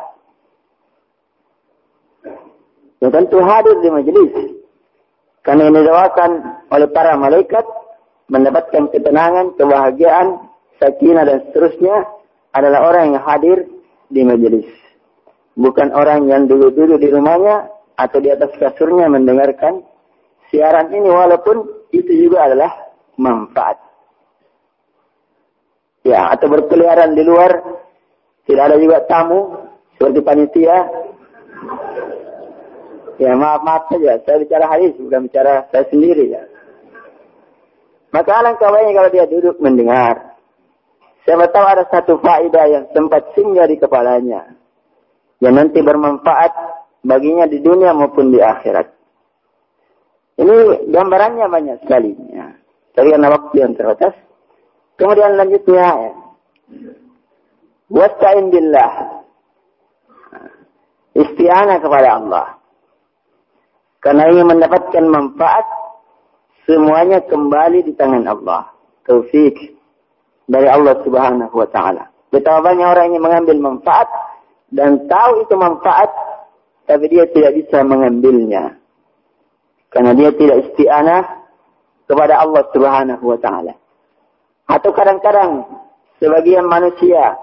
[2.99, 4.31] Ya tentu hadir di majelis.
[5.43, 6.31] Karena ini doakan
[6.67, 7.63] oleh para malaikat
[8.27, 11.95] mendapatkan ketenangan, kebahagiaan, sakinah dan seterusnya
[12.51, 13.57] adalah orang yang hadir
[14.11, 14.67] di majelis.
[15.55, 19.83] Bukan orang yang dulu-dulu di rumahnya atau di atas kasurnya mendengarkan
[20.51, 22.71] siaran ini walaupun itu juga adalah
[23.19, 23.77] manfaat.
[26.07, 27.59] Ya, atau berkeliaran di luar
[28.47, 29.67] tidak ada juga tamu
[29.99, 30.77] seperti panitia.
[33.19, 36.43] Ya, maaf maaf saja, saya bicara hadis bukan bicara saya sendiri ya.
[38.15, 40.39] Maka alangkah baiknya kalau dia duduk mendengar.
[41.27, 44.55] Siapa tahu ada satu faedah yang sempat singgah di kepalanya.
[45.43, 46.51] Yang nanti bermanfaat
[47.05, 48.87] baginya di dunia maupun di akhirat.
[50.39, 52.15] Ini gambarannya banyak sekali.
[52.31, 52.55] Ya.
[52.95, 54.15] Tapi karena waktu yang terbatas.
[54.95, 55.87] Kemudian lanjutnya.
[55.91, 56.13] Ya.
[57.91, 58.91] Wasta'in billah.
[61.13, 62.47] Isti'anah kepada Allah.
[63.99, 65.65] Karena ingin mendapatkan manfaat.
[66.67, 68.71] Semuanya kembali di tangan Allah.
[69.03, 69.77] Taufik.
[70.49, 72.09] Dari Allah subhanahu wa ta'ala.
[72.29, 74.09] Betapa banyak orang yang mengambil manfaat.
[74.69, 76.09] Dan tahu itu manfaat
[76.89, 78.81] tapi dia tidak bisa mengambilnya.
[79.93, 81.21] Karena dia tidak isti'anah
[82.09, 83.77] kepada Allah Subhanahu wa taala.
[84.65, 85.69] Atau kadang-kadang
[86.17, 87.37] sebagian manusia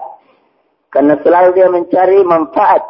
[0.91, 2.83] karena selalu dia mencari manfaat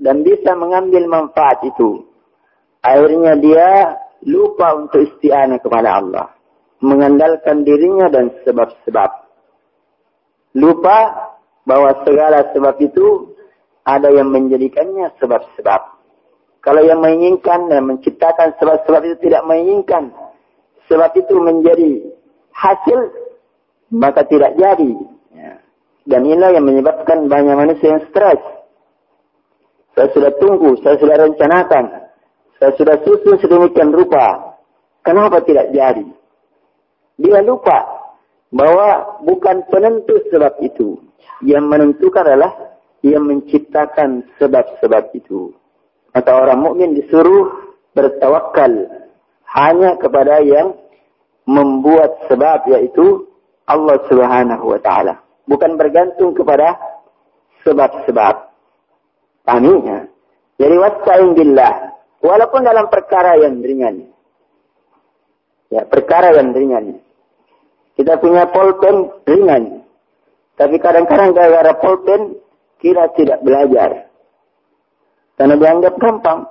[0.00, 2.07] dan bisa mengambil manfaat itu.
[2.82, 6.26] Akhirnya dia lupa untuk isti'anah kepada Allah.
[6.78, 9.10] Mengandalkan dirinya dan sebab-sebab.
[10.58, 10.98] Lupa
[11.66, 13.34] bahwa segala sebab itu
[13.82, 15.82] ada yang menjadikannya sebab-sebab.
[16.62, 20.10] Kalau yang menginginkan dan menciptakan sebab-sebab itu tidak menginginkan
[20.88, 21.90] sebab itu menjadi
[22.56, 22.98] hasil,
[23.92, 24.92] maka tidak jadi.
[25.36, 25.52] Ya.
[26.08, 28.40] Dan inilah yang menyebabkan banyak manusia yang stres.
[29.92, 32.07] Saya sudah tunggu, saya sudah rencanakan,
[32.58, 34.58] saya sudah susun sedemikian rupa.
[35.06, 36.06] Kenapa tidak jadi?
[37.18, 37.86] Dia lupa
[38.50, 40.98] bahwa bukan penentu sebab itu.
[41.46, 42.52] Yang menentukan adalah
[43.06, 45.54] yang menciptakan sebab-sebab itu.
[46.10, 48.90] Maka orang mukmin disuruh bertawakal
[49.54, 50.74] hanya kepada yang
[51.46, 53.30] membuat sebab yaitu
[53.70, 55.22] Allah Subhanahu wa taala.
[55.46, 56.74] Bukan bergantung kepada
[57.62, 58.34] sebab-sebab.
[59.46, 60.00] Pahami ya?
[60.58, 61.74] Jadi wasta'in billah.
[62.18, 64.10] Walaupun dalam perkara yang ringan.
[65.70, 66.98] Ya, perkara yang ringan.
[67.94, 69.86] Kita punya pulpen ringan.
[70.58, 72.34] Tapi kadang-kadang gara-gara pulpen
[72.82, 74.10] kita tidak belajar.
[75.38, 76.50] Karena dianggap gampang.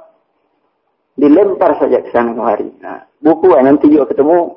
[1.17, 2.69] Dilempar saja ke sana kemari.
[2.77, 4.53] Nah, buku ya, nanti juga ketemu.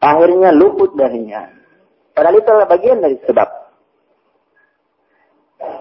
[0.00, 1.50] Akhirnya luput darinya.
[2.14, 3.59] Padahal itu adalah bagian dari sebab.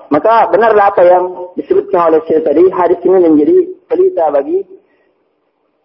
[0.09, 4.57] Maka benarlah apa yang disebutkan oleh Syekh tadi, hadis ini menjadi pelita bagi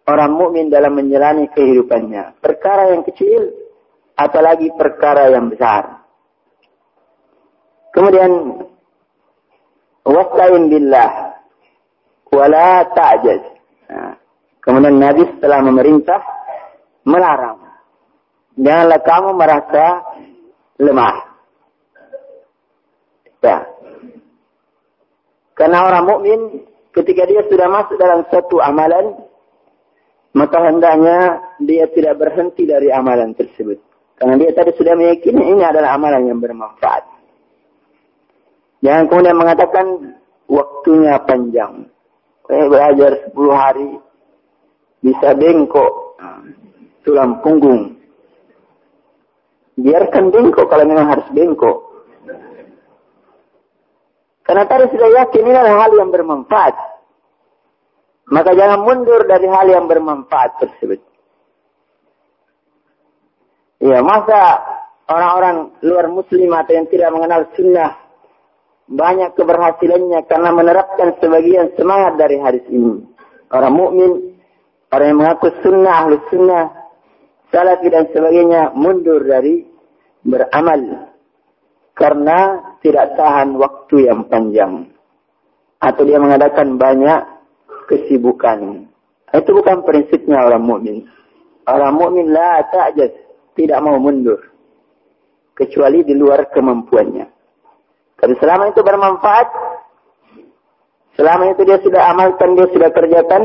[0.09, 2.41] orang mukmin dalam menjalani kehidupannya.
[2.41, 3.53] Perkara yang kecil,
[4.17, 6.09] apalagi perkara yang besar.
[7.93, 8.65] Kemudian
[10.09, 11.11] wasta'in billah
[12.33, 13.43] wala ta'jaz.
[13.93, 14.17] Nah,
[14.65, 16.21] kemudian Nabi setelah memerintah
[17.05, 17.61] melarang.
[18.57, 19.87] Janganlah kamu merasa
[20.81, 21.17] lemah.
[23.45, 23.74] Ya.
[25.55, 26.41] Karena orang mukmin
[26.95, 29.15] ketika dia sudah masuk dalam satu amalan,
[30.35, 33.79] maka hendaknya dia tidak berhenti dari amalan tersebut.
[34.19, 37.03] Karena dia tadi sudah meyakini ini adalah amalan yang bermanfaat.
[38.83, 39.87] Jangan kemudian mengatakan
[40.51, 41.89] waktunya panjang.
[42.45, 43.91] Eh, belajar 10 hari.
[45.05, 46.17] bisa bengkok,
[47.05, 47.93] tulang punggung.
[49.77, 51.94] Biarkan bengkok kalau memang harus bengkok.
[54.45, 56.75] Karena tadi sudah yakin ini adalah hal yang bermanfaat.
[58.29, 61.01] Maka jangan mundur dari hal yang bermanfaat tersebut.
[63.85, 64.65] Ya, masa
[65.09, 68.01] orang-orang luar muslim atau yang tidak mengenal sunnah
[68.85, 73.01] banyak keberhasilannya karena menerapkan sebagian semangat dari hadis ini.
[73.49, 74.13] Orang mukmin,
[74.93, 76.65] orang yang mengaku sunnah, ahli sunnah,
[77.49, 79.65] salafi dan sebagainya mundur dari
[80.25, 81.14] beramal
[81.95, 84.91] karena tidak tahan waktu yang panjang
[85.79, 87.21] atau dia mengadakan banyak
[87.87, 88.89] kesibukan.
[89.35, 91.07] Itu bukan prinsipnya orang mukmin.
[91.67, 93.11] Orang mukmin la ta'jaz,
[93.57, 94.39] tidak mau mundur
[95.55, 97.27] kecuali di luar kemampuannya.
[98.19, 99.49] Tapi selama itu bermanfaat,
[101.19, 103.43] selama itu dia sudah amalkan, dia sudah kerjakan,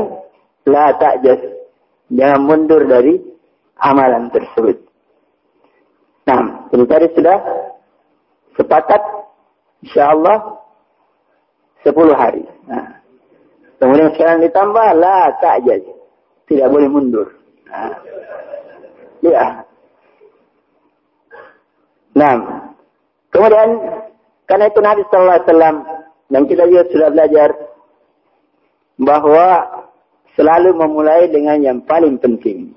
[0.68, 1.40] la ta'jas.
[2.10, 3.18] Jangan mundur dari
[3.78, 4.78] amalan tersebut.
[6.26, 7.36] Nah, ini tadi sudah
[8.60, 9.00] sepakat,
[9.80, 10.60] insya Allah,
[11.80, 12.44] 10 hari.
[12.68, 13.00] Nah,
[13.80, 15.80] kemudian sekarang ditambah, la ta'jas.
[16.44, 17.30] Tidak boleh mundur.
[17.70, 17.94] Nah,
[19.24, 19.64] ya.
[22.10, 22.34] Nah,
[23.30, 23.70] kemudian
[24.50, 25.76] karena itu Nabi Sallallahu Alaihi Wasallam
[26.26, 27.48] dan kita juga sudah belajar
[28.98, 29.46] bahwa
[30.34, 32.74] selalu memulai dengan yang paling penting.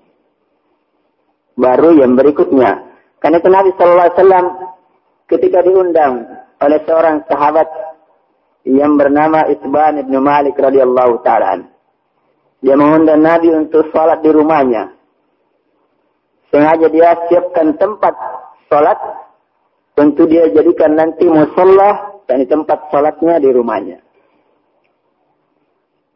[1.57, 2.93] Baru yang berikutnya.
[3.17, 4.45] Karena itu Nabi Sallallahu Alaihi Wasallam
[5.37, 6.27] ketika diundang
[6.61, 7.67] oleh seorang sahabat
[8.63, 11.67] yang bernama Isban ibnu Malik radhiyallahu taala.
[12.63, 14.95] Dia mengundang Nabi untuk sholat di rumahnya.
[16.47, 18.15] Sengaja dia siapkan tempat
[18.71, 18.95] sholat
[19.93, 24.01] Tentu dia jadikan nanti musola dan tempat sholatnya di rumahnya.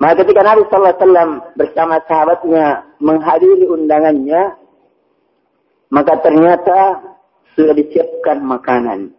[0.01, 2.65] Maka ketika Nabi Sallallahu Alaihi Wasallam bersama sahabatnya
[3.01, 4.57] menghadiri undangannya,
[5.93, 6.79] maka ternyata
[7.57, 9.11] sudah disiapkan makanan.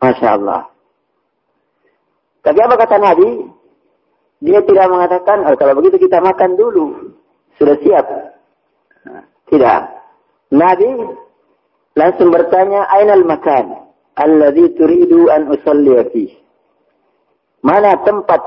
[0.00, 0.72] Masya Allah.
[2.40, 3.28] Tapi apa kata Nabi?
[4.40, 7.12] Dia tidak mengatakan, oh, kalau begitu kita makan dulu.
[7.60, 8.06] Sudah siap.
[9.52, 9.80] Tidak.
[10.56, 10.88] Nabi
[11.96, 13.86] langsung bertanya, Ainal makan?
[14.16, 16.24] alladhi turidu an usalli fi.
[17.60, 18.40] Mana tempat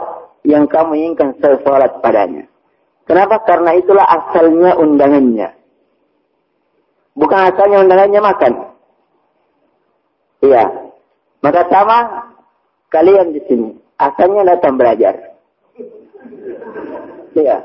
[0.44, 2.50] yang kamu inginkan saya salat padanya?
[3.06, 3.42] Kenapa?
[3.46, 5.50] Karena itulah asalnya undangannya.
[7.18, 8.54] Bukan asalnya undangannya makan.
[10.40, 10.66] Iya.
[11.40, 11.98] Maka sama
[12.92, 13.70] kalian di sini.
[14.00, 15.16] Asalnya datang belajar.
[17.36, 17.58] Iya.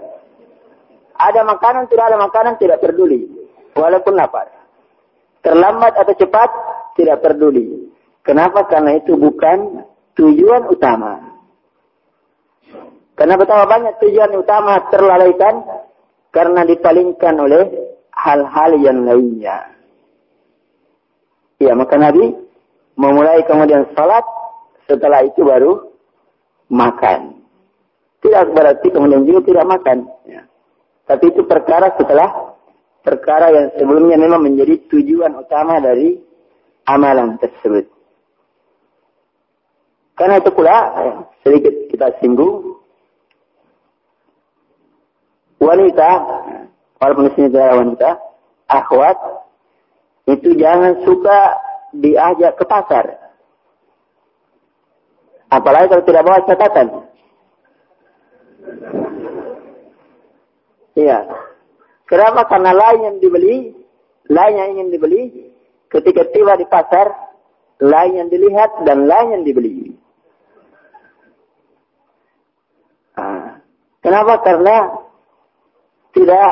[1.14, 3.30] Ada makanan, tidak ada makanan, tidak peduli.
[3.78, 4.50] Walaupun lapar.
[5.46, 6.50] Terlambat atau cepat,
[6.98, 7.90] tidak peduli.
[8.26, 8.66] Kenapa?
[8.66, 9.84] Karena itu bukan
[10.18, 11.34] tujuan utama.
[13.14, 15.62] Karena betapa banyak tujuan utama terlalaikan
[16.34, 17.62] karena dipalingkan oleh
[18.10, 19.70] hal-hal yang lainnya.
[21.62, 22.43] Ya, maka Nabi
[22.94, 24.22] memulai kemudian salat,
[24.86, 25.94] setelah itu baru
[26.70, 27.42] makan.
[28.22, 29.98] Tidak berarti kemudian juga tidak makan.
[30.24, 30.42] Ya.
[31.04, 32.56] Tapi itu perkara setelah
[33.04, 36.16] perkara yang sebelumnya memang menjadi tujuan utama dari
[36.88, 37.84] amalan tersebut.
[40.16, 41.14] Karena itu pula eh,
[41.44, 42.80] sedikit kita singgung
[45.58, 46.10] wanita
[47.02, 48.10] walaupun di sini tidak wanita
[48.68, 49.16] akhwat
[50.30, 51.56] itu jangan suka
[51.98, 53.18] diajak ke pasar.
[55.50, 56.88] Apalagi kalau tidak bawa catatan.
[60.94, 61.18] Iya.
[62.06, 62.46] Kenapa?
[62.46, 63.74] Karena lain yang dibeli
[64.30, 65.22] lain yang ingin dibeli.
[65.90, 67.12] Ketika tiba di pasar
[67.78, 69.94] lain yang dilihat dan lain yang dibeli.
[74.04, 74.44] Kenapa?
[74.44, 74.76] Karena
[76.12, 76.50] tidak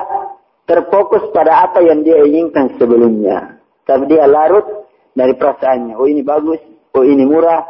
[0.64, 3.60] terfokus pada apa yang dia inginkan sebelumnya.
[3.84, 4.81] Tapi dia larut
[5.12, 5.94] dari perasaannya.
[5.96, 6.60] Oh ini bagus,
[6.96, 7.64] oh ini murah,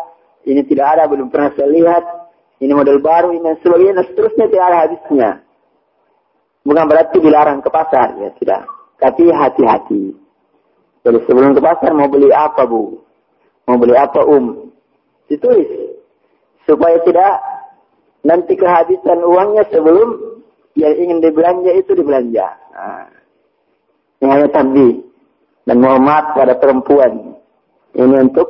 [0.47, 2.05] ini tidak ada, belum pernah saya lihat,
[2.63, 5.31] ini model baru, ini dan sebagainya, dan seterusnya tidak ada habisnya.
[6.63, 8.63] Bukan berarti dilarang ke pasar, ya tidak.
[9.03, 10.15] Tapi hati-hati.
[11.03, 13.03] Jadi sebelum ke pasar mau beli apa bu?
[13.67, 14.71] Mau beli apa um?
[15.27, 15.67] Ditulis.
[16.63, 17.43] Supaya tidak
[18.23, 20.39] nanti kehabisan uangnya sebelum
[20.79, 22.47] yang ingin dibelanja itu dibelanja.
[22.71, 23.11] Nah,
[24.23, 25.03] ini hanya tabi
[25.67, 27.39] dan maaf pada perempuan.
[27.93, 28.49] Ini untuk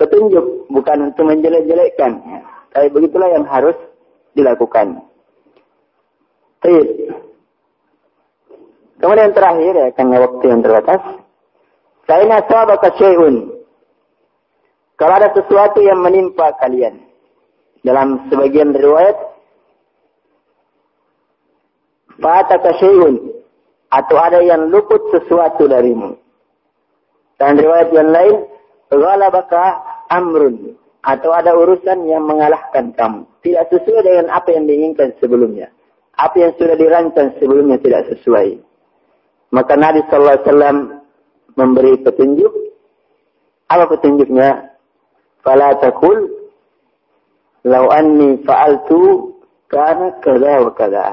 [0.00, 2.22] petunjuk, bukan untuk menjelek-jelekkan.
[2.70, 3.76] Tapi begitulah yang harus
[4.34, 5.04] dilakukan.
[8.98, 11.02] Kemudian terakhir ya, karena waktu yang terbatas.
[12.04, 13.52] Saya sabaka syai'un.
[14.94, 17.00] Kalau ada sesuatu yang menimpa kalian
[17.82, 19.16] dalam sebagian riwayat
[22.22, 23.33] Fataka syai'un
[23.90, 26.16] atau ada yang luput sesuatu darimu.
[27.40, 28.36] Dan riwayat yang lain,
[28.88, 29.82] ghalabaka
[30.12, 33.28] amrun atau ada urusan yang mengalahkan kamu.
[33.44, 35.68] Tidak sesuai dengan apa yang diinginkan sebelumnya.
[36.16, 38.62] Apa yang sudah dirancang sebelumnya tidak sesuai.
[39.52, 40.78] Maka Nabi sallallahu alaihi wasallam
[41.58, 42.52] memberi petunjuk.
[43.68, 44.74] Apa petunjuknya?
[45.44, 46.32] Fala takul
[47.68, 49.34] lau anni fa'altu
[49.68, 51.06] kana kada wa kada.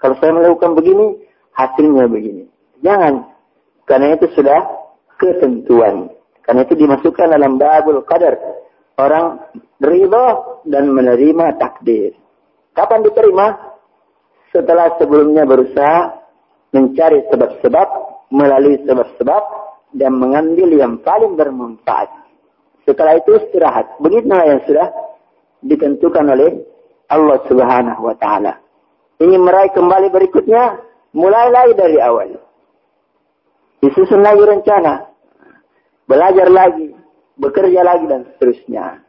[0.00, 1.23] Kalau saya melakukan begini,
[1.54, 2.44] hasilnya begini.
[2.82, 3.30] Jangan.
[3.88, 4.60] Karena itu sudah
[5.16, 6.10] ketentuan.
[6.44, 8.36] Karena itu dimasukkan dalam babul qadar.
[8.94, 9.42] Orang
[9.82, 12.14] ridho dan menerima takdir.
[12.76, 13.74] Kapan diterima?
[14.54, 16.14] Setelah sebelumnya berusaha
[16.70, 17.88] mencari sebab-sebab,
[18.30, 19.42] melalui sebab-sebab,
[19.94, 22.10] dan mengambil yang paling bermanfaat.
[22.86, 23.98] Setelah itu istirahat.
[23.98, 24.90] Begitulah yang sudah
[25.64, 26.50] ditentukan oleh
[27.08, 28.60] Allah Subhanahu wa taala.
[29.22, 30.82] Ingin meraih kembali berikutnya,
[31.14, 32.36] mulailah dari awal.
[33.80, 35.08] Disusun lagi rencana.
[36.04, 36.92] Belajar lagi,
[37.40, 39.00] bekerja lagi dan seterusnya.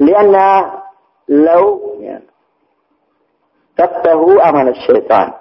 [0.00, 0.80] Lianna
[1.28, 2.24] lau ya,
[3.76, 5.36] taftahu amal syaitan.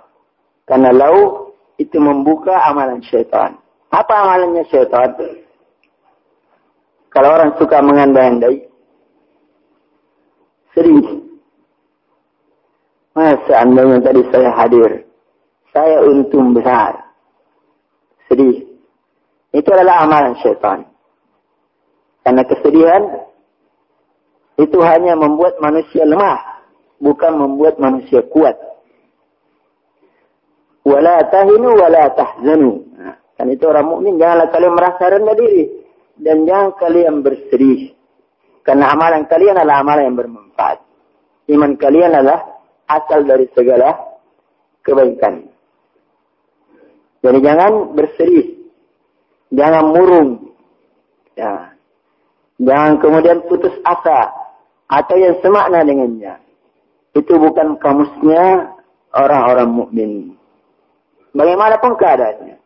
[0.68, 3.55] Karena lau itu membuka amalan syaitan.
[3.95, 5.16] Apa amalannya syaitan?
[7.16, 8.68] Kalau orang suka mengandai-andai,
[10.76, 11.24] sedih.
[13.16, 15.07] Masa seandainya tadi saya hadir,
[15.72, 16.99] saya untung besar.
[18.28, 18.68] Sedih.
[19.55, 20.84] Itu adalah amalan syaitan.
[22.28, 23.03] Karena kesedihan
[24.59, 26.59] itu hanya membuat manusia lemah,
[26.99, 28.59] bukan membuat manusia kuat.
[30.84, 32.84] Wala tahinu wala tahzanu.
[32.99, 35.63] Nah, kan itu orang mukmin janganlah kalian merasa rendah diri
[36.20, 37.95] dan jangan kalian bersedih.
[38.59, 40.84] Karena amalan kalian adalah amalan yang bermanfaat.
[41.47, 42.55] Iman kalian adalah
[42.89, 43.95] asal dari segala
[44.86, 45.49] kebaikan.
[47.25, 48.55] Jadi jangan bersedih
[49.55, 50.29] Jangan murung.
[51.39, 51.75] Ya.
[52.59, 54.31] Jangan kemudian putus asa.
[54.91, 56.38] Atau yang semakna dengannya.
[57.15, 58.75] Itu bukan kamusnya
[59.15, 60.11] orang-orang mukmin.
[61.36, 62.57] Bagaimanapun keadaannya.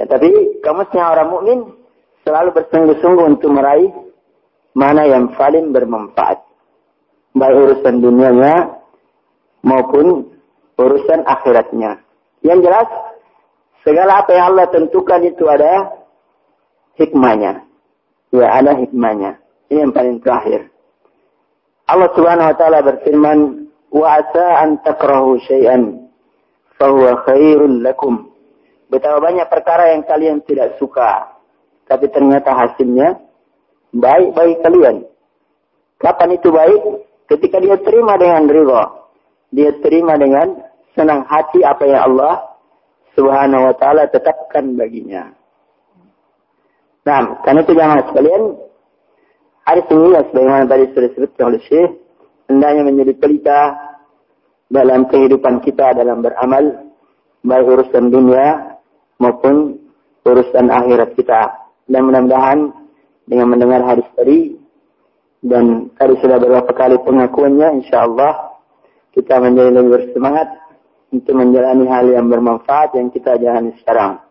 [0.00, 0.30] Ya, tapi
[0.64, 1.58] kamusnya orang mukmin
[2.24, 3.92] selalu bersungguh-sungguh untuk meraih
[4.72, 6.40] mana yang paling bermanfaat.
[7.32, 8.76] Baik urusan dunianya
[9.64, 10.36] maupun
[10.76, 12.00] urusan akhiratnya.
[12.42, 12.88] Yang jelas
[13.82, 15.90] Segala apa yang Allah tentukan itu ada
[16.94, 17.66] hikmahnya.
[18.30, 19.42] Ya, ada hikmahnya.
[19.68, 20.70] Ini yang paling terakhir.
[21.90, 23.38] Allah Subhanahu wa taala berfirman,
[23.90, 26.06] "Wa asa an takrahu syai'an
[26.78, 27.26] fa huwa
[27.82, 28.30] lakum."
[28.86, 31.34] Betapa banyak perkara yang kalian tidak suka,
[31.90, 33.18] tapi ternyata hasilnya
[33.90, 34.96] baik bagi kalian.
[35.98, 36.82] Kapan itu baik?
[37.32, 38.84] Ketika dia terima dengan ridha.
[39.52, 40.60] Dia terima dengan
[40.92, 42.52] senang hati apa yang Allah
[43.16, 45.32] Subhanahu wa taala tetapkan baginya.
[47.04, 48.42] Nah, karena itu jangan sekalian
[49.64, 51.90] hari ini ya sebagaimana tadi sudah disebutkan oleh Syekh,
[52.48, 53.60] hendaknya menjadi pelita
[54.72, 56.92] dalam kehidupan kita dalam beramal
[57.44, 58.78] baik urusan dunia
[59.20, 59.76] maupun
[60.24, 61.68] urusan akhirat kita.
[61.90, 62.72] Dan mudah-mudahan
[63.28, 64.61] dengan mendengar hadis tadi
[65.42, 68.62] dan tadi sudah beberapa kali pengakuannya, insya Allah
[69.10, 70.48] kita menjadi lebih bersemangat
[71.10, 74.22] untuk menjalani hal yang bermanfaat yang kita jalani sekarang.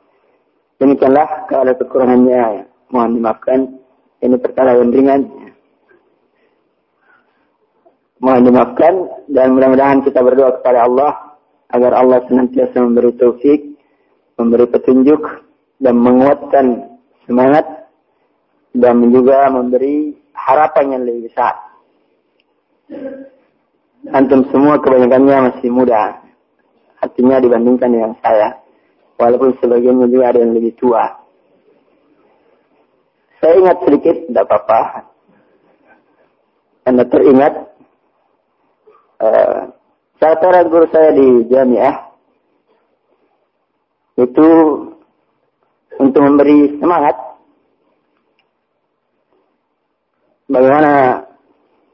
[0.79, 3.77] Demikianlah kalau kekurangannya mohon dimaafkan.
[4.21, 5.21] Ini perkara yang ringan.
[8.21, 8.93] Mohon dimaafkan
[9.33, 11.11] dan mudah-mudahan kita berdoa kepada Allah
[11.73, 13.77] agar Allah senantiasa memberi taufik,
[14.37, 15.21] memberi petunjuk
[15.81, 17.80] dan menguatkan semangat
[18.71, 21.55] dan juga memberi harapan yang lebih besar.
[24.11, 26.21] Antum semua kebanyakannya masih muda
[27.01, 28.61] artinya dibandingkan dengan saya.
[29.17, 31.05] Walaupun sebagiannya juga ada yang lebih tua.
[33.41, 34.81] Saya ingat sedikit, tidak apa-apa.
[36.85, 37.53] Anda teringat,
[39.21, 39.59] uh,
[40.17, 42.09] saat orang guru saya di jamiah,
[44.17, 44.49] itu
[45.97, 47.17] untuk memberi semangat,
[50.51, 51.23] bagaimana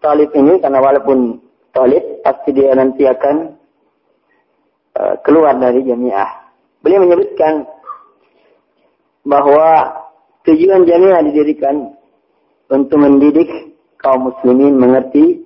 [0.01, 1.37] talib ini, karena walaupun
[1.71, 3.57] talib, pasti dia nanti akan
[4.97, 6.25] Eh, keluar dari jamiah.
[6.81, 7.69] Beliau menyebutkan
[9.21, 9.93] bahwa
[10.41, 11.93] tujuan jamiah didirikan
[12.73, 15.45] untuk mendidik kaum muslimin mengerti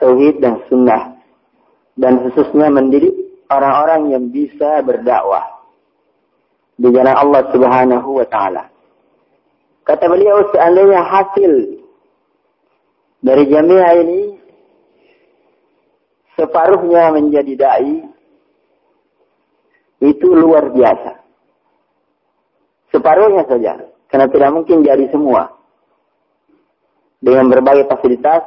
[0.00, 1.20] tauhid dan sunnah
[2.00, 3.12] dan khususnya mendidik
[3.52, 5.44] orang-orang yang bisa berdakwah
[6.80, 8.72] di jalan Allah Subhanahu wa taala.
[9.84, 11.52] Kata beliau seandainya hasil
[13.18, 14.20] dari jamiah ini
[16.38, 17.94] separuhnya menjadi dai
[19.98, 21.18] itu luar biasa.
[22.94, 25.52] Separuhnya saja, karena tidak mungkin jadi semua.
[27.18, 28.46] Dengan berbagai fasilitas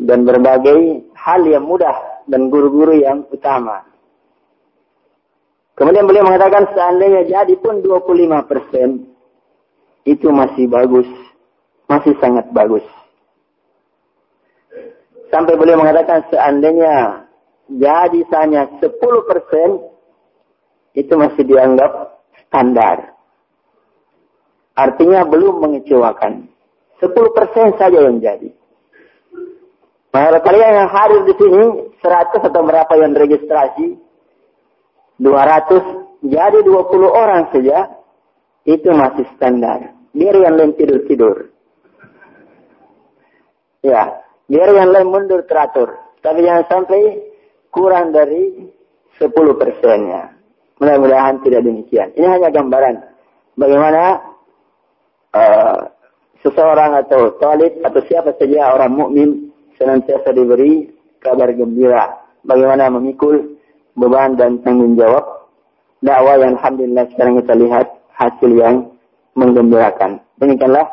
[0.00, 3.84] dan berbagai hal yang mudah dan guru-guru yang utama.
[5.76, 8.88] Kemudian beliau mengatakan seandainya jadi pun 25 persen,
[10.08, 11.08] itu masih bagus,
[11.86, 12.84] masih sangat bagus.
[15.32, 17.24] Sampai beliau mengatakan seandainya
[17.72, 18.92] jadi hanya 10
[19.24, 19.80] persen,
[20.92, 23.16] itu masih dianggap standar.
[24.76, 26.52] Artinya belum mengecewakan.
[27.00, 28.52] 10 persen saja yang jadi.
[30.12, 31.62] Nah, kalian yang hadir di sini,
[32.04, 33.96] 100 atau berapa yang registrasi,
[35.16, 37.88] 200, jadi 20 orang saja,
[38.68, 39.96] itu masih standar.
[40.12, 41.48] Biar yang lain tidur-tidur.
[43.80, 44.21] Ya,
[44.52, 45.96] biar yang lain mundur teratur.
[46.20, 47.00] Tapi jangan sampai
[47.72, 48.68] kurang dari
[49.16, 50.28] 10 persennya.
[50.76, 52.12] Mudah-mudahan tidak demikian.
[52.12, 52.96] Ini hanya gambaran
[53.56, 54.20] bagaimana
[55.32, 55.78] uh,
[56.44, 59.30] seseorang atau talib atau siapa saja orang mukmin
[59.80, 60.90] senantiasa diberi
[61.22, 62.20] kabar gembira.
[62.42, 63.56] Bagaimana memikul
[63.94, 65.42] beban dan tanggung jawab
[66.02, 67.86] dakwah yang alhamdulillah sekarang kita lihat
[68.18, 68.76] hasil yang
[69.38, 70.18] menggembirakan.
[70.42, 70.84] Demikianlah.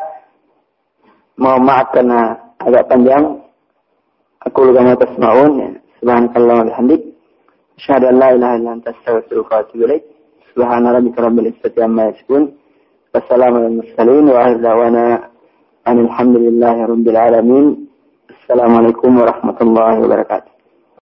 [1.39, 3.41] Mohon maaf karena agak panjang.
[4.47, 5.51] Aku lupa atas maun.
[5.59, 5.69] Ya.
[5.99, 7.01] Subhanakallah wa bihamdik.
[7.75, 10.03] Asyhadu an la ilaha illa anta astaghfiruka wa atubu ilaik.
[10.55, 12.55] Subhana rabbika rabbil izzati amma yasifun.
[13.11, 15.05] Wassalamu mursalin wa akhir da'wana
[15.83, 17.65] alhamdulillahi rabbil alamin.
[18.31, 20.58] Assalamualaikum warahmatullahi wabarakatuh.